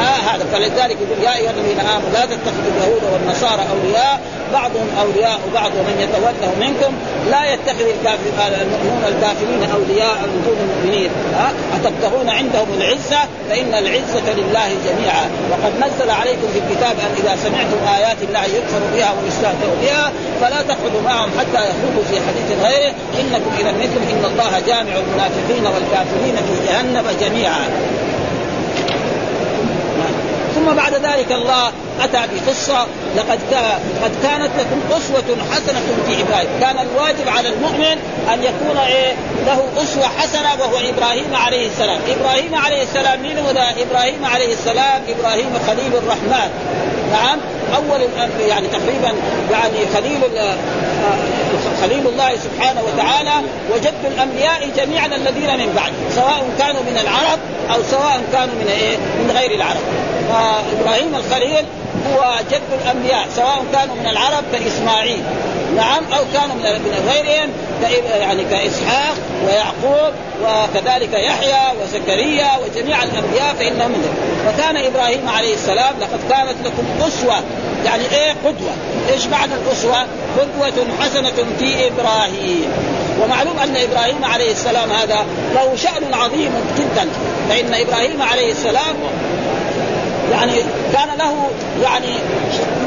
[0.06, 0.44] آه هذا.
[0.52, 4.20] فلذلك يقول يا أيها الذين آمنوا لا تتخذوا اليهود والنصارى أولياء.
[4.52, 6.92] بعضهم أولياء بعض ومن يتوله منكم.
[7.30, 8.30] لا يتخذ الكافر
[8.62, 11.10] المؤمنون الكافرين أولياء من دون المؤمنين.
[11.44, 15.26] آه أتبتغون عندهم العزة؟ فإن العزة لله جميعا.
[15.50, 20.62] وقد نزل عليكم في الكتاب أن إذا سمعتم آيات الله يكفر بها ويستهزأ بها فلا
[20.62, 22.92] تقعدوا معهم حتى يخوضوا في حديث غيره.
[23.20, 26.77] إنكم إذا مثلهم إن الله جامع المنافقين والكافرين في جهنم.
[27.20, 27.68] جميعا.
[30.54, 32.86] ثم بعد ذلك الله أتى بقصة
[33.16, 33.38] لقد
[34.04, 37.98] قد كانت لكم أسوة حسنة في إبراهيم، كان الواجب على المؤمن
[38.32, 39.12] أن يكون إيه؟
[39.46, 43.50] له أسوة حسنة وهو إبراهيم عليه السلام، إبراهيم عليه السلام من هو
[43.82, 46.50] إبراهيم عليه السلام إبراهيم خليل الرحمن،
[47.12, 47.38] نعم.
[47.76, 48.00] أول
[48.48, 49.12] يعني تقريبا
[49.50, 50.20] يعني خليل
[51.80, 53.32] خليل الله سبحانه وتعالى
[53.74, 57.38] وجد الأنبياء جميعا الذين من بعد سواء كانوا من العرب
[57.74, 59.80] أو سواء كانوا من إيه؟ من غير العرب.
[60.28, 61.64] فإبراهيم الخليل
[62.12, 65.22] هو جد الأنبياء سواء كانوا من العرب كاسماعيل
[65.76, 67.50] نعم أو كانوا من غيرهم
[68.20, 69.14] يعني كإسحاق
[69.46, 74.08] ويعقوب وكذلك يحيى وزكريا وجميع الأنبياء فانهم من
[74.46, 77.42] فكان إبراهيم عليه السلام لقد كانت لكم أسوة
[77.84, 78.70] يعني إيه قدوة؟
[79.12, 80.06] إيش معنى الأسوة؟
[80.38, 82.72] قدوة حسنة في إبراهيم.
[83.22, 87.08] ومعلوم أن إبراهيم عليه السلام هذا له شأن عظيم جدا.
[87.48, 88.96] فإن إبراهيم عليه السلام
[90.32, 90.52] يعني
[90.92, 91.50] كان له
[91.82, 92.14] يعني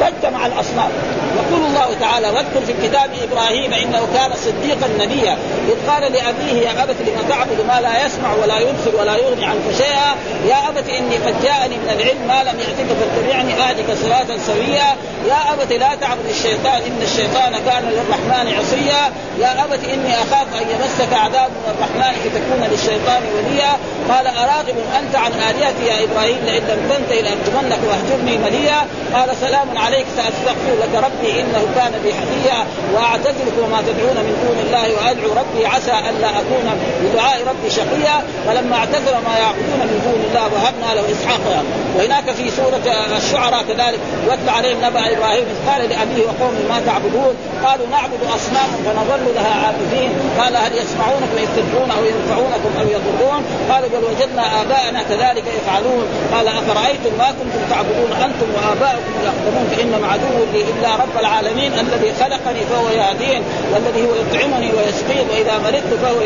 [0.02, 0.92] بد مع الاصنام
[1.36, 5.38] يقول الله تعالى واذكر في الكتاب إبراهيم إنه كان صديقا نبيا.
[5.68, 9.62] إذ قال لأبيه يا أبت لم تعبد ما لا يسمع ولا يبصر ولا يغني عنك
[9.78, 10.12] شيئا؟
[10.48, 14.96] يا أبت إني قد جاءني من العلم ما لم يأتك فاتبعني أهدك صراطا سويا.
[15.28, 19.04] يا أبت لا تعبد الشيطان إن الشيطان كان للرحمن عصيا.
[19.40, 23.74] يا أبت إني أخاف أن يمسك عذاب من الرحمن فتكون للشيطان وليا.
[24.10, 28.82] قال أراغب أنت عن آلهتي يا إبراهيم لئن لم تنتهي لارجمنك وأهجرني مليا.
[29.14, 32.60] قال سلام عليك سأستغفر لك ربي إنه كان بي حفيا
[32.94, 36.68] واعتزلك وما تدعون من دون الله وأدعو ربي عسى الا أكون
[37.04, 38.16] بدعاء ربي شقيا.
[38.48, 41.64] فلما اعتزل ما يعبدون من دون الله وهبنا له إسحاق.
[41.96, 42.86] وهناك في سورة
[43.18, 47.34] الشعراء كذلك واتل عليهم نبأ إبراهيم إذ قال لأبيه وقومه ما تعبدون؟
[47.66, 50.12] قالوا نعبد أصناما فنظل لها عابدين.
[50.40, 56.06] قال هل يسمعونكم إذ تدعون أو ينفعونكم أو يضرون؟ قالوا بل وجدنا آباءنا كذلك يفعلون.
[56.34, 62.14] قال أفرأيتم ما كنتم تعبدون أنتم وآباؤكم يحكمون فانهم عدو لي إلا رب العالمين الذي
[62.20, 66.22] خلقني فهو يهدين والذي هو يطعمني ويسقين وإذا مرضت فهو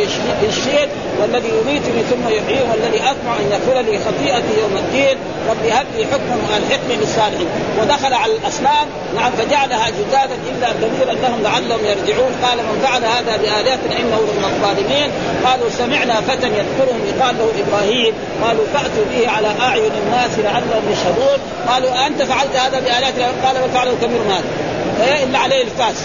[0.47, 0.88] يشفين
[1.21, 5.17] والذي يميتني ثم يحيين والذي أطمع أن يغفر لي خطيئتي يوم الدين.
[5.49, 7.47] رب هب لي حكما وألحقني بالصالحين.
[7.80, 12.32] ودخل على الأصنام نعم فجعلها جدادا إلا كبيرا لهم لعلهم يرجعون.
[12.43, 15.10] قال من فعل هذا بآلهتنا إنه من الظالمين.
[15.45, 17.01] قالوا سمعنا فتى يذكرهم.
[17.12, 18.13] يقال له إبراهيم.
[18.43, 21.39] قالوا فأتوا به على أعين الناس لعلهم يشهدون.
[21.69, 22.80] قالوا أنت فعلت هذا
[23.12, 25.96] بالهتنا قال بل فعله كبير هذا الا عليه الفاس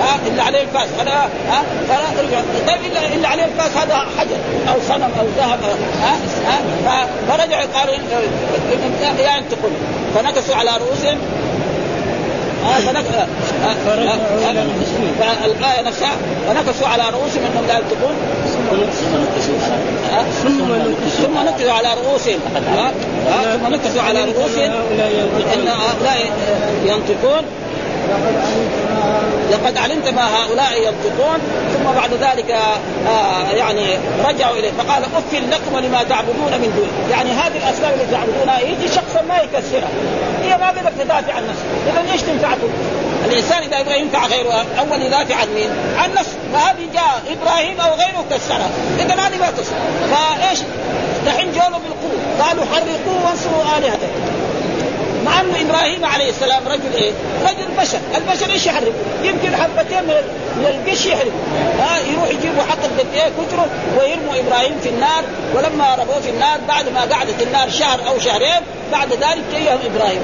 [0.00, 1.62] ها الا عليه الفاس أنا ها
[2.66, 4.36] طيب الا الا عليه الفاس هذا حجر
[4.68, 5.58] أو صنم أو ذهب
[6.02, 6.16] ها
[6.86, 7.94] ها فرجعوا قالوا
[9.18, 9.72] يا انتقم
[10.14, 11.18] فنكسوا على رؤوسهم
[15.18, 16.12] فالآية نفسها
[16.48, 18.14] فنكسوا على رؤوسهم أنهم لا ينطقون
[21.22, 22.40] ثم نكسوا على رؤوسهم.
[23.62, 24.72] ثم نكسوا على رؤوسهم
[25.54, 26.30] إن هؤلاء
[26.84, 27.42] ينطقون.
[29.50, 31.38] لقد علمت ما هؤلاء ينطقون
[31.72, 32.50] ثم بعد ذلك
[33.08, 34.70] آه يعني رجعوا إليه.
[34.70, 37.10] فقال اف لكم ولما تعبدون من دون.
[37.10, 39.88] يعني هذه الأسباب التي تعبدونها يجي شخصا ما يكسرها.
[40.42, 42.68] هي ما بدك تدافع عن نفسك اذا إيش تنفعكم؟
[43.24, 46.36] الإنسان إذا يبغى ينفع غيره اول يدافع عن مين؟ عن نفسه.
[46.52, 48.70] فهذه جاء إبراهيم أو غيره كسرها.
[48.98, 49.76] اذا هذه ما تصير
[50.10, 50.58] فإيش؟
[51.26, 52.46] دحين جاءوا بالقوة.
[52.46, 54.19] قالوا حرقوه وانصروا آلهتكم.
[55.24, 60.14] مع انه إبراهيم عليه السلام رجل إيه؟ رجل بشر، البشر إيش يحرق؟ يمكن حبتين من
[60.56, 61.32] من القش يحرق،
[61.78, 63.66] ها يروح يجيبوا حق قد إيه كتره
[63.98, 68.62] ويرموا إبراهيم في النار ولما رموه في النار بعد ما قعدت النار شهر أو شهرين
[68.92, 70.20] بعد ذلك جيهم إبراهيم.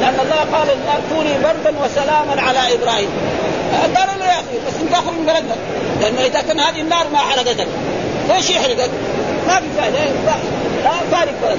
[0.00, 3.08] لأن الله قال النار كوني بردا وسلاما على إبراهيم.
[3.96, 5.56] قالوا له يا أخي بس انت اخرج من بلدنا
[6.00, 7.66] لأنه إذا كان هذه النار ما حرقتك
[8.28, 8.90] ليش يحرقك؟
[9.46, 9.98] ما في فائدة
[11.12, 11.58] فارق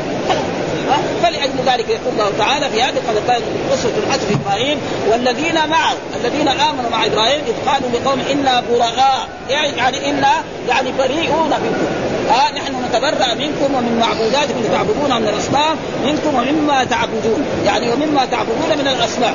[1.24, 4.78] فلأجل ذلك يقول الله تعالى في هذه قد كانت قصة الحج في إبراهيم
[5.12, 10.32] والذين معه الذين آمنوا مع إبراهيم إذ قالوا لقوم إنا براء يعني يعني إنا
[10.70, 11.88] يعني بريئون منكم.
[12.30, 17.46] آه نحن نتبرأ منكم ومن معبوداتكم اللي تعبدونها من الأصنام منكم ومما تعبدون.
[17.66, 19.34] يعني ومما تعبدون من الأصنام.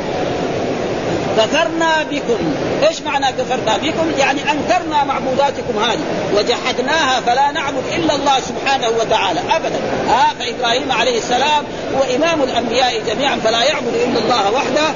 [1.37, 2.55] كفرنا بكم.
[2.89, 6.01] إيش معنى كفرنا بكم؟ يعني أنكرنا معبوداتكم هذه
[6.35, 9.81] وجحدناها فلا نعبد إلا الله سبحانه وتعالى ابدا.
[10.09, 11.65] ها آه فإبراهيم عليه السلام
[11.97, 14.89] هو امام الأنبياء جميعا فلا يعبد إلا الله وحده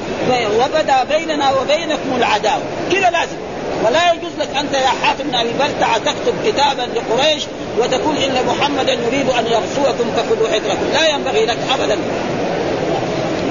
[0.59, 2.63] وبدا بيننا وبينكم العداوة.
[2.91, 3.37] كذا لازم.
[3.85, 7.43] ولا يجوز لك أنت يا حاتم ابي بلتع تكتب كتابا لقريش
[7.79, 10.91] وتقول إن محمدا يريد أن يغزوكم فخذوا حذركم.
[10.93, 11.97] لا ينبغي لك ابدا.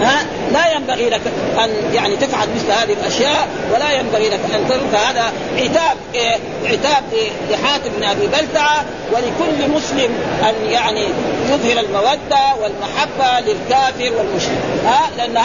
[0.00, 1.20] ها لا ينبغي لك
[1.64, 7.04] أن يعني تفعل مثل هذه الأشياء ولا ينبغي لك أن تفعل فهذا عتاب إيه؟ عتاب
[7.50, 8.84] لحاتم بن أبي بلتعة.
[9.12, 10.10] ولكل مسلم
[10.42, 11.04] أن يعني
[11.48, 14.58] يظهر المودة والمحبة للكافر والمشرك.
[14.84, 15.38] ها لأن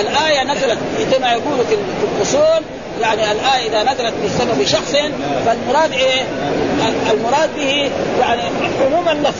[0.00, 0.78] الآية نزلت
[1.12, 1.76] كما يقول في
[2.16, 2.62] الأصول.
[3.00, 4.96] يعني الآية إذا نزلت بسبب شخص
[5.46, 6.22] فالمراد إيه؟
[7.10, 8.42] المراد به يعني
[8.86, 9.34] عموم النص.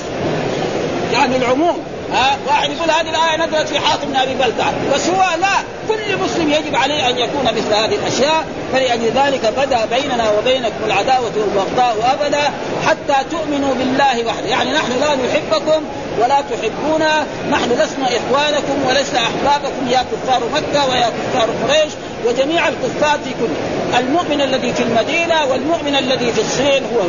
[1.12, 1.76] يعني العموم.
[2.12, 5.56] ها واحد يقول هذه الآية نزلت في حاطم بن ابي بلتع بس هو لا
[5.88, 11.32] كل مسلم يجب عليه أن يكون مثل هذه الأشياء فلأجل ذلك بدا بيننا وبينكم العداوة
[11.36, 12.52] والبغضاء أبدا
[12.86, 14.48] حتى تؤمنوا بالله وحده.
[14.48, 15.82] يعني نحن لا نحبكم
[16.20, 17.26] ولا تحبونا.
[17.50, 19.88] نحن لسنا إخوانكم ولسنا أحبابكم.
[19.90, 21.92] يا كفار مكة ويا كفار قريش
[22.26, 23.52] وجميع الكفار في كل.
[23.98, 27.00] المؤمن الذي في المدينة والمؤمن الذي في الصين هو.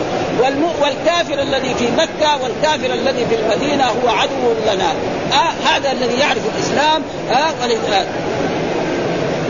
[0.82, 4.92] والكافر الذي في مكة والكافر الذي في المدينة هو عدو لنا.
[5.34, 7.04] آه هذا الذي يعرف الإسلام.
[7.32, 7.66] آه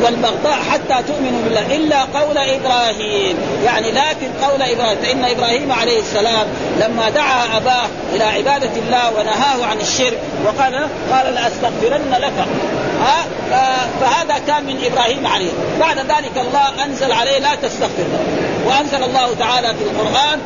[0.03, 3.37] والبغضاء حتى تؤمنوا بالله إلا قول إبراهيم.
[3.65, 6.47] يعني لكن قول إبراهيم فإن إبراهيم عليه السلام
[6.79, 12.45] لما دعا أباه إلى عبادة الله ونهاه عن الشرك وقال قال لأستغفرن لك.
[13.01, 13.25] ها؟
[14.01, 15.51] فهذا كان من إبراهيم عليه.
[15.79, 18.05] بعد ذلك الله أنزل عليه لا تستغفر
[18.65, 20.39] وأنزل الله تعالى في القرآن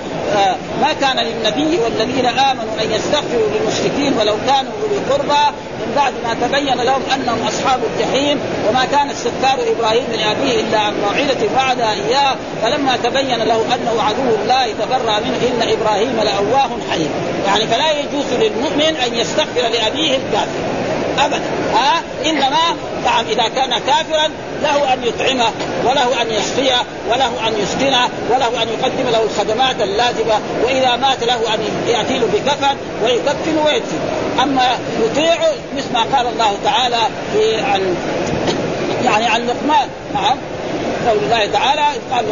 [0.81, 6.47] ما كان للنبي والذين آمنوا أن يستغفروا للمشركين ولو كانوا أولي قربى من بعد ما
[6.47, 12.35] تبين لهم أنهم أصحاب الجحيم وما كان استغفار إبراهيم لأبيه إلا عن موعظه بعدها إياه
[12.61, 17.09] فلما تبين له أنه عدو الله تبرأ منه إن إبراهيم لأواه حليم.
[17.45, 20.59] يعني فلا يجوز للمؤمن أن يستغفر لأبيه الكافر.
[21.19, 21.49] ابدا.
[21.73, 24.29] ها؟ إنما نعم إذا كان كافرا
[24.65, 25.51] له أن يطعمه
[25.85, 26.75] وله أن يشفيه
[27.09, 32.27] وله أن يسكنه وله أن يقدم له الخدمات اللازمة وإذا مات له أن يأتي له
[32.33, 33.99] بكفن ويكفن ويدفن
[34.41, 36.99] أما يطيعه مثل ما قال الله تعالى
[37.33, 37.95] في عن
[39.03, 40.37] يعني عن لقمان نعم.
[41.07, 42.25] قول الله تعالى قال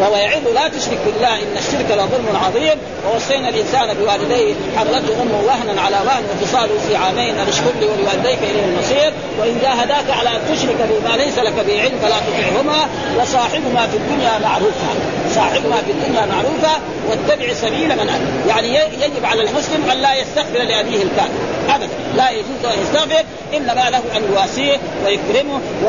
[0.00, 2.78] وهو يعظ لا تشرك بالله إن الشرك لظلم عظيم.
[3.06, 8.38] ووصينا الإنسان بوالديه حملته أمه وهنا على وهن وفصاله في عامين أن اشكر لي ولوالديك
[8.42, 12.88] إليه المصير وإن جاهداك على أن تشرك بما ليس لك به علم فلا تطعهما
[13.20, 14.92] وصاحبهما في الدنيا معروفا.
[15.34, 20.58] صاحبهما في الدنيا معروفا واتبع سبيل من أدى يعني يجب على المسلم أن لا يستغفر
[20.58, 21.38] لأبيه الكافر.
[21.68, 21.88] أبدا.
[22.16, 23.24] لا يجوز أن يستغفر
[23.56, 25.88] إنما له أن يواسيه ويكرمه و...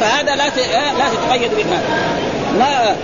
[0.00, 0.44] فهذا لا
[0.98, 1.82] لا تتقيد بهذا
[2.58, 2.96] ما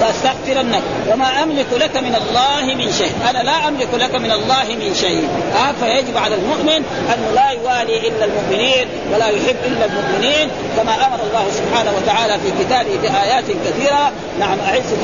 [0.00, 0.82] لأستغفرنك.
[1.12, 5.28] وما أملك لك من الله من شيء، أنا لا أملك لك من الله من شيء،
[5.54, 10.48] آه فيجب على المؤمن انه لا يوالي إلا المؤمنين ولا يحب إلا المؤمنين.
[10.76, 14.96] كما أمر الله سبحانه وتعالى في كتابه بآيات كثيرة، نعم اعزة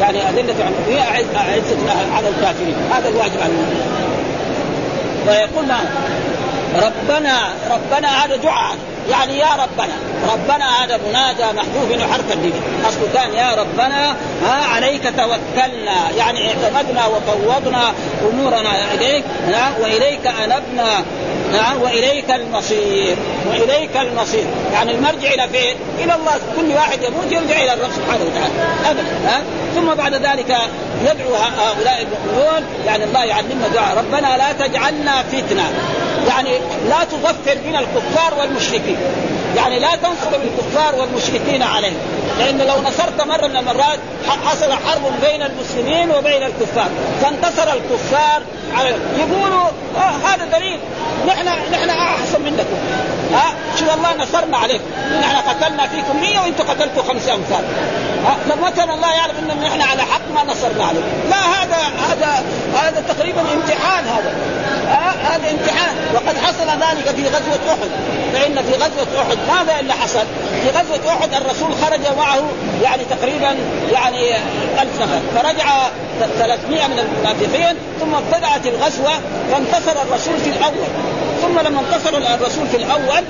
[0.00, 1.76] يعني أذلة عن المؤمنين اعزة
[2.16, 3.90] على الكافرين، هذا الواجب على المؤمنين.
[5.28, 5.66] ويقول
[6.74, 7.38] ربنا
[7.70, 8.76] ربنا هذا دعاء.
[9.10, 9.94] يعني يا ربنا
[10.32, 12.52] ربنا هذا منادى محذوف حرف الدين.
[12.88, 17.92] اصله كان يا ربنا ها عليك توكلنا يعني اعتمدنا وفوضنا
[18.30, 19.24] أمورنا إليك
[19.80, 21.04] وإليك أنبنا
[21.52, 23.16] نعم وإليك المصير
[23.50, 24.46] وإليك المصير.
[24.72, 28.54] يعني المرجع إلى فين؟ إلى الله كل واحد يموت يرجع إلى الرب سبحانه وتعالى.
[28.90, 29.42] ابدا ها؟
[29.74, 30.56] ثم بعد ذلك
[31.04, 33.98] يدعو هؤلاء المؤمنون يعني الله يعلمنا دعاء.
[33.98, 35.72] ربنا لا تجعلنا فتنة.
[36.28, 36.58] يعني
[36.88, 38.96] لا تظفر بنا الكفار والمشركين.
[39.56, 41.96] يعني لا تنصر الكفار والمشركين عليهم
[42.38, 43.98] لأن لو نصرت مرة من المرات
[44.46, 46.88] حصل حرب بين المسلمين وبين الكفار.
[47.22, 48.42] فانتصر الكفار
[48.76, 49.64] على يقولوا
[49.96, 50.78] آه هذا دليل.
[51.26, 52.76] نحن نحن أحسن منكم.
[53.32, 54.84] ها آه شوف الله نصرنا عليكم
[55.20, 57.64] نحن قتلنا فيكم 100 وإنتم قتلتوا خمسة أمثال.
[58.26, 61.76] ها لما كان الله يعلم إن نحن على حق ما نصرنا عليكم لا هذا
[62.08, 62.44] هذا
[62.74, 64.34] هذا تقريبا امتحان هذا.
[64.88, 65.94] ها هذا امتحان.
[66.14, 67.90] وقد حصل ذلك في غزوة أحد.
[68.34, 70.24] فإن في غزوة أحد ماذا اللي حصل؟
[70.62, 72.42] في غزوة أحد الرسول خرج معه
[72.82, 73.56] يعني تقريبا
[73.92, 74.36] يعني
[74.82, 75.20] ألف نفر.
[75.34, 75.88] فرجع
[76.38, 79.12] 300 من المنافقين ثم ابتدأت الغزوة
[79.52, 80.88] فانتصر الرسول في الأول.
[81.42, 83.24] ثم لما انتصر الرسول في الأول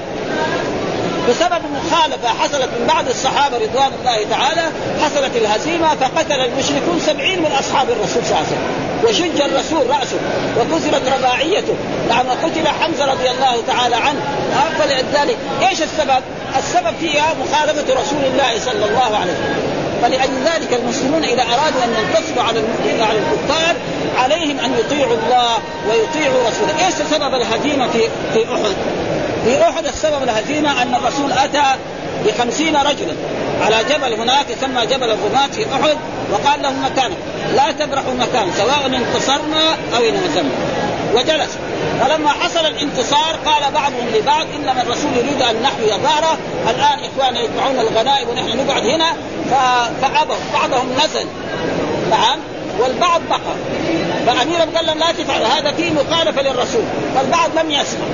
[1.28, 4.62] بسبب مخالفة حصلت من بعض الصحابة رضوان الله تعالى
[5.02, 8.84] حصلت الهزيمة فقتل المشركون سبعين من أصحاب الرسول صلى الله عليه وسلم.
[9.04, 10.16] وشج الرسول رأسه
[10.58, 11.74] وكسرت رباعيته.
[12.08, 14.20] نعم وقتل حمزة رضي الله تعالى عنه
[14.78, 16.22] فلذلك إيش السبب؟
[16.58, 19.84] السبب فيها مخالفة رسول الله صلى الله عليه وسلم.
[20.02, 22.60] فلأجل ذلك المسلمون إذا أرادوا أن ينتصروا على
[23.00, 23.76] على الكفار
[24.18, 28.00] عليهم أن يطيعوا الله ويطيعوا رسوله، إيش سبب الهزيمة في
[28.32, 28.76] في أحد؟
[29.44, 31.78] في أحد السبب الهزيمة أن الرسول أتى
[32.26, 33.14] بخمسين رجلا.
[33.60, 35.96] على جبل هناك يسمى جبل الرماة في أحد
[36.32, 37.16] وقال لهم مكانك.
[37.56, 40.54] لا تبرحوا مكان سواء انتصرنا أو انهزمنا.
[41.14, 41.58] وجلس.
[42.00, 46.38] فلما حصل الانتصار قال بعضهم لبعض إنما الرسول يريد أن نحوي ظهره
[46.70, 49.16] الآن إخواننا يجمعون الغنائم ونحن نقعد هنا
[50.02, 51.26] فابوا بعضهم نزل.
[52.10, 52.38] نعم؟
[52.78, 53.54] والبعض بقى.
[54.26, 56.82] فاميرهم قال لهم لا تفعلوا هذا فيه مخالفة للرسول.
[57.14, 58.06] فالبعض لم يسمع.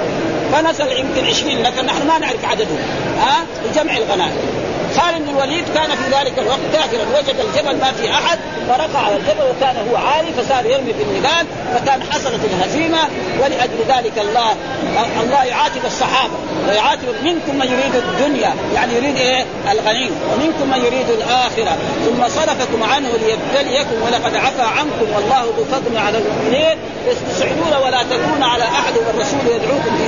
[0.52, 2.78] فنزل يمكن 20 لكن نحن ما نعرف عددهم
[3.20, 4.59] ها؟ لجمع الغنائم.
[4.96, 9.16] خالد بن الوليد كان في ذلك الوقت كافرا وجد الجبل ما في أحد فرقع على
[9.16, 12.98] الجبل وكان هو عالي فصار يرمي في النبال فكان حصلت الهزيمه
[13.42, 14.50] ولأجل ذلك الله
[15.22, 16.34] الله يعاتب الصحابة
[16.68, 21.78] ويعاتب منكم من يريد الدنيا يعني يريد إيه؟ الغنيم ومنكم من يريد الآخرة.
[22.06, 26.78] ثم صرفكم عنه ليبتليكم ولقد عفى عنكم والله ذو فضل على المؤمنين
[27.30, 30.02] تسعدون ولا تكون على أحد والرسول يدعوكم في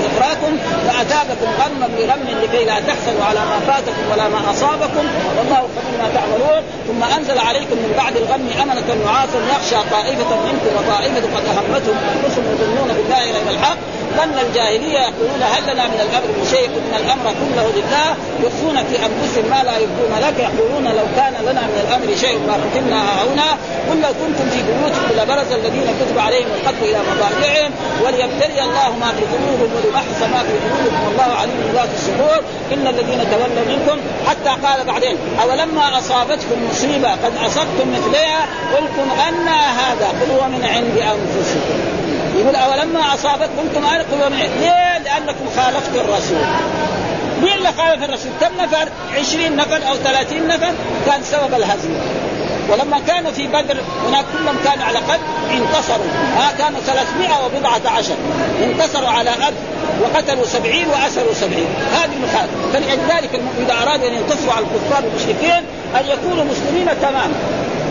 [1.02, 5.04] فاتابكم غما بغم لكي لا تحزنوا على ما فاتكم ولا ما أصابكم.
[5.38, 6.62] والله خبير ما تعملون.
[6.88, 11.96] ثم أنزل عليكم من بعد الغم أمنة نعاسا يخشى طائفة منكم وطائفة قد أهمتهم.
[12.14, 13.76] انفسهم يظنون بالله غير الحق.
[14.18, 18.08] ظن الجاهلية يقولون هل لنا من الأمر من شيء إن الأمر كله لله.
[18.44, 20.36] يخفون في أنفسهم ما لا يبدون لك.
[20.48, 23.48] يقولون لو كان لنا من الأمر شيء ما قتلنا هنا.
[23.88, 27.70] قل لو كنتم في بيوتكم لبرز الذين كتب عليهم القتل إلى مضاجعهم.
[28.02, 32.38] وليبتلي الله ما في قلوبهم وليمحص ما في قلوبهم والله عليم بذات الصدور.
[32.72, 33.96] إن الذين تولوا منكم
[34.28, 38.40] حتى قال بعدين أولما أصابتكم مصيبة قد أصبتم مثلها؟
[38.74, 42.01] قلتم أن هذا قل هو من عند أنفسكم.
[42.36, 46.44] يقول أولما أصابتكم كنتم قلوا من ليه؟ لأنكم خالفتوا الرسول.
[47.42, 50.72] مين اللي خالف الرسول؟ كم نفر؟ 20 نفر أو 30 نفر؟
[51.06, 52.00] كان سبب الهزيمه
[52.68, 53.76] ولما كانوا في بدر
[54.08, 56.06] هناك كلهم كانوا على قد انتصروا.
[56.38, 58.14] ها كانوا 300 وبضعة عشر.
[58.62, 59.54] انتصروا على ألف
[60.02, 61.66] وقتلوا سبعين وأسروا سبعين.
[61.92, 62.72] هذه المخالفة.
[62.72, 65.64] فلذلك إذا أرادوا أن ينتصروا على الكفار والمشركين
[66.00, 67.34] أن يكونوا مسلمين تماما.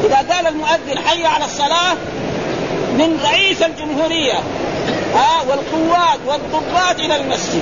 [0.05, 1.93] إذا قال المؤذن حي على الصلاة
[2.93, 4.39] من رئيس الجمهورية
[5.15, 7.61] ها والقوات والضباط إلى المسجد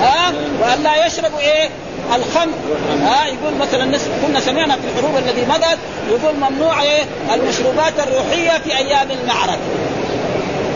[0.00, 1.68] ها وأن لا يشربوا إيه؟
[2.16, 2.54] الخمر
[3.02, 5.78] ها يقول مثلا كنا سمعنا في الحروب التي مضت
[6.08, 7.02] يقول ممنوع إيه؟
[7.34, 9.58] المشروبات الروحية في أيام المعركة.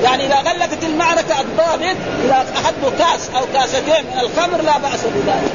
[0.04, 5.52] يعني إذا غلقت المعركة الضابط إذا أخذوا كاس أو كاستين من الخمر لا بأس بذلك.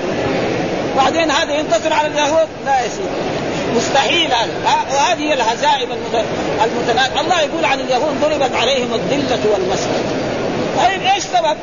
[0.97, 3.48] بعدين هذا ينتصر على اليهود؟ لا سيدي.
[3.75, 4.49] مستحيل هذا.
[4.91, 5.89] وهذه الهزائم
[6.63, 10.03] المتنازعه الله يقول عن اليهود ضربت عليهم الذلة والمسكنه
[10.77, 11.57] طيب إيش سبب؟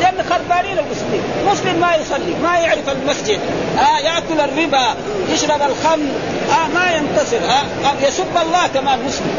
[0.00, 3.38] لأن خربانين المسلمين، مسلم ما يصلي، ما يعرف المسجد،
[3.78, 4.94] آه يأكل الربا،
[5.30, 6.08] يشرب الخمر،
[6.50, 9.34] آه ما ينتصر، آه, يسب الله كمان مسلم،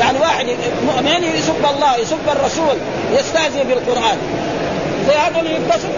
[0.00, 0.46] يعني واحد
[0.86, 2.76] مؤمن يسب الله، يسب الرسول،
[3.12, 4.18] يستهزئ بالقرآن،
[5.08, 5.88] زي هذا اللي ينتصر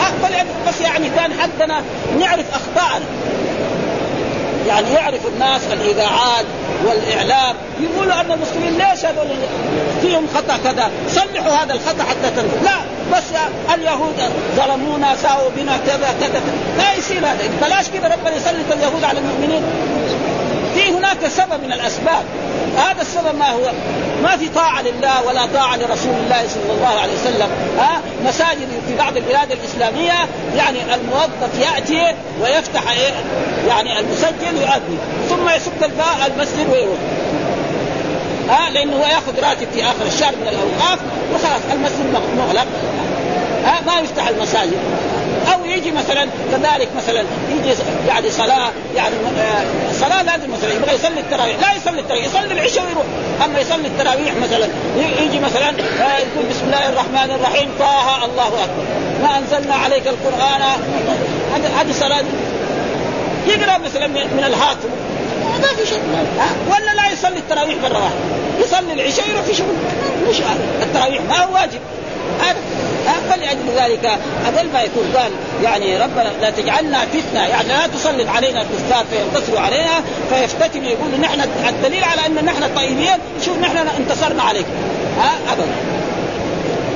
[0.00, 1.82] آه بس يعني كان حدنا
[2.20, 3.04] نعرف اخطائنا
[4.68, 6.44] يعني يعرف الناس الإذاعات
[6.86, 9.26] والإعلام يقولوا أن المسلمين ليش هذول
[10.02, 12.76] فيهم خطأ كذا؟ صلحوا هذا الخطأ حتى تنفذ لا
[13.12, 13.24] بس
[13.74, 14.16] اليهود
[14.56, 16.42] ظلمونا ساووا بنا كذا كذا.
[16.78, 17.50] لا يصير هذا.
[17.62, 19.62] بلاش كذا ربنا يسلط اليهود على المؤمنين.
[20.74, 22.24] في هناك سبب من الأسباب.
[22.76, 23.70] هذا السبب ما هو؟
[24.22, 27.48] ما في طاعة لله ولا طاعة لرسول الله صلى الله عليه وسلم.
[27.78, 30.12] ها؟ مساجد في بعض البلاد الإسلامية
[30.56, 33.12] يعني الموظف يأتي ويفتح إيه؟
[33.68, 34.98] يعني المسجل ويؤذن
[35.28, 35.90] ثم يسك
[36.26, 36.98] المسجد ويروح.
[38.48, 40.98] ها؟ لأنه هو يأخذ راتب في آخر الشهر من الأوقاف
[41.34, 42.66] وخلاص المسجد مغلق.
[43.64, 44.78] ها؟ ما يفتح المساجد.
[45.54, 47.74] أو يجي مثلا كذلك مثلا يجي
[48.08, 51.56] يعني صلاة يعني آه، صلاة لازم مثلا يبغى يصلي التراويح.
[51.60, 53.04] لا يصلي التراويح يصلي العشاء ويروح.
[53.44, 54.68] أما يصلي التراويح مثلا
[55.22, 58.84] يجي مثلا آه، يقول بسم الله الرحمن الرحيم طه الله أكبر.
[59.22, 60.62] ما أنزلنا عليك القرآن.
[61.78, 62.24] هذه صلاة.
[63.46, 64.90] يقرأ مثلا من الهاتف.
[65.62, 66.00] ما في شيء.
[66.66, 68.64] ولا لا يصلي التراويح مرة واحدة.
[68.64, 69.74] يصلي العشاء يروح في شغل
[70.28, 70.36] مش
[70.82, 71.80] التراويح ما هو واجب.
[72.40, 72.56] هذا
[73.30, 75.12] فلأجل ذلك أقل ما يكون.
[75.16, 75.32] قال
[75.62, 77.40] يعني ربنا لا تجعلنا فتنة.
[77.40, 80.02] يعني لا تسلط علينا الكفار فينتصروا علينا.
[80.30, 84.72] فيفتتنوا يقولوا نحن الدليل على أن نحن طيبين شوف نحن انتصرنا عليكم
[85.18, 86.01] ها أبدا.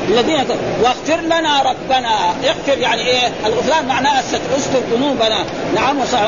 [0.08, 0.44] الذين
[0.82, 2.34] واغفر لنا ربنا.
[2.44, 5.44] اغفر يعني إيه؟ الغفران معناه الستر استر ذنوبنا.
[5.74, 6.20] نعم وصح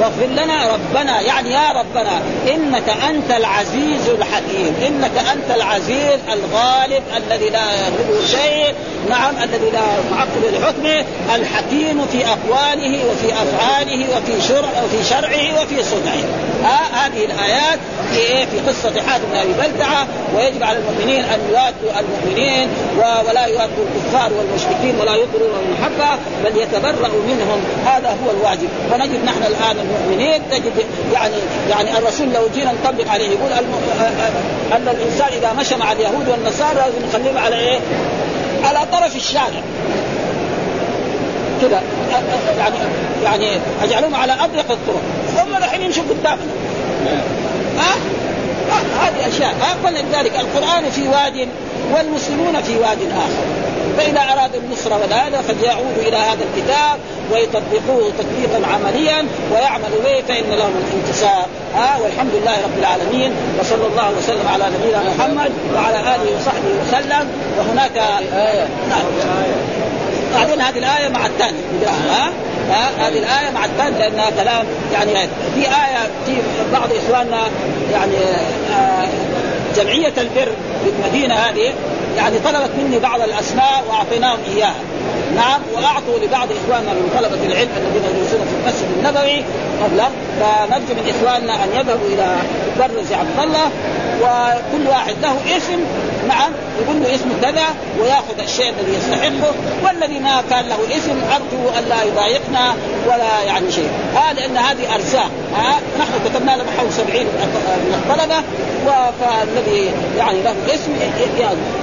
[0.00, 1.20] واغفر لنا ربنا.
[1.20, 2.20] يعني يا ربنا
[2.54, 4.74] إنك أنت العزيز الحكيم.
[4.86, 8.74] إنك أنت العزيز الغالب الذي لا يغلبه شيء.
[9.10, 9.80] نعم الذي لا
[10.10, 11.04] معقب لحكمه.
[11.34, 16.24] الحكيم في أقواله وفي أفعاله وفي شرع وفي شرعه وفي صنعه.
[16.64, 17.78] ها هذه الآيات
[18.12, 20.06] في إيه؟ في قصة حاتم بن أبي بلتعه
[20.36, 27.22] ويجب على المؤمنين أن يوادوا المؤمنين ولا يوادوا الكفار والمشركين ولا يضروا المحبة بل يتبرأوا
[27.28, 27.60] منهم.
[27.86, 28.68] هذا هو الواجب.
[28.90, 31.34] فنجد نحن الآن المؤمنين تجد يعني
[31.70, 33.74] يعني الرسول لو جينا نطبق عليه يقول الم...
[34.72, 37.78] أن الإنسان إذا مشى مع اليهود والنصارى لازم نخليهم على إيه؟
[38.64, 39.62] على طرف الشارع.
[41.62, 41.82] كذا.
[42.58, 42.76] يعني
[43.24, 45.02] يعني أجعلهم على أضيق الطرق.
[45.36, 46.52] هم الحين يمشوا قدامنا.
[47.78, 47.94] ها؟
[49.00, 49.54] هذه أشياء.
[49.84, 51.48] فلذلك القرآن في واد
[51.94, 53.44] والمسلمون في واد آخر.
[53.98, 56.98] فإذا ارادوا النصره والهذا فليعودوا إلى هذا الكتاب
[57.32, 61.46] ويطبقوه تطبيقا عمليا ويعملوا به فإن لهم الانتصار.
[61.74, 63.32] ها؟ آه والحمد لله رب العالمين.
[63.60, 67.28] وصلى الله وسلم على نبينا محمد وعلى آله وصحبه وسلم.
[67.58, 68.66] وهناك آية.
[68.90, 69.02] نعم.
[70.34, 71.60] بعدين هذه الآية مع الثانية.
[71.86, 72.30] ها؟
[72.70, 76.36] ها؟ هذه الآية مع الثانية لأنها كلام يعني في آية في
[76.72, 77.40] بعض إخواننا
[77.92, 78.16] يعني
[78.74, 79.08] آه
[79.76, 80.52] جمعية البر
[80.84, 81.72] في المدينة هذه
[82.16, 84.74] يعني طلبت مني بعض الأسماء وأعطيناهم إياها.
[85.36, 89.44] نعم وأعطوا لبعض إخواننا من طلبة العلم الذين يدرسون في المسجد النبوي
[89.82, 90.10] قبله.
[90.40, 92.36] فنرجو من إخواننا أن يذهبوا إلى
[92.78, 93.70] برز عبد الله
[94.22, 95.78] وكل واحد له اسم
[96.28, 96.52] نعم
[96.82, 97.66] يقول له اسم كذا
[98.00, 99.52] وياخذ الشيء الذي يستحقه
[99.84, 102.74] والذي ما كان له اسم ارجو أن لا يضايقنا
[103.06, 103.90] ولا يعني شيء.
[104.14, 105.30] ها لأن هذه أرزاق.
[105.54, 108.42] ها نحن كتبنا له حول 70 من الطلبه
[109.20, 110.92] فالذي يعني له اسم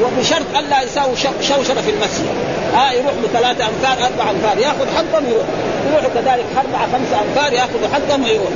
[0.04, 2.36] وبشرط الا يساوي شوشرة في المسجد.
[2.74, 5.46] ها يروح له ثلاثة أمتار أربع أمتار يأخذ حقهم يروح
[5.88, 8.50] يروح كذلك أربعة خمسة أمتار ياخذ حقهم ويروح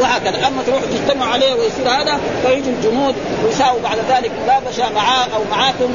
[0.00, 0.46] وهكذا.
[0.46, 5.94] أما تروح تجتمع عليه ويصير هذا فيجي الجنود ويساووا بعد ذلك ملابسة معاه أو معاكم.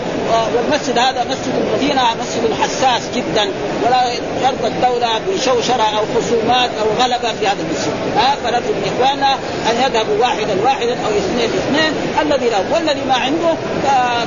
[0.56, 3.50] والمسجد هذا مسجد المدينة مسجد حساس جدا.
[3.86, 7.94] ولا يرضى الدولة بشوشرة أو خصومات أو غلبة في هذا المسجد.
[8.18, 9.34] ها فنرجو من إخواننا
[9.70, 11.94] أن يذهبوا واحدا واحدا أو اثنين اثنين.
[12.22, 12.66] الذي له.
[12.74, 13.54] والذي ما عنده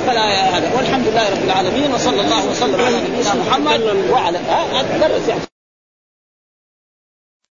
[0.06, 0.24] فلا
[0.58, 0.70] هذا.
[0.76, 3.80] والحمد لله رب العالمين وصلى الله وسلم على نبينا محمد
[4.10, 5.53] وعلى ها درس يعني.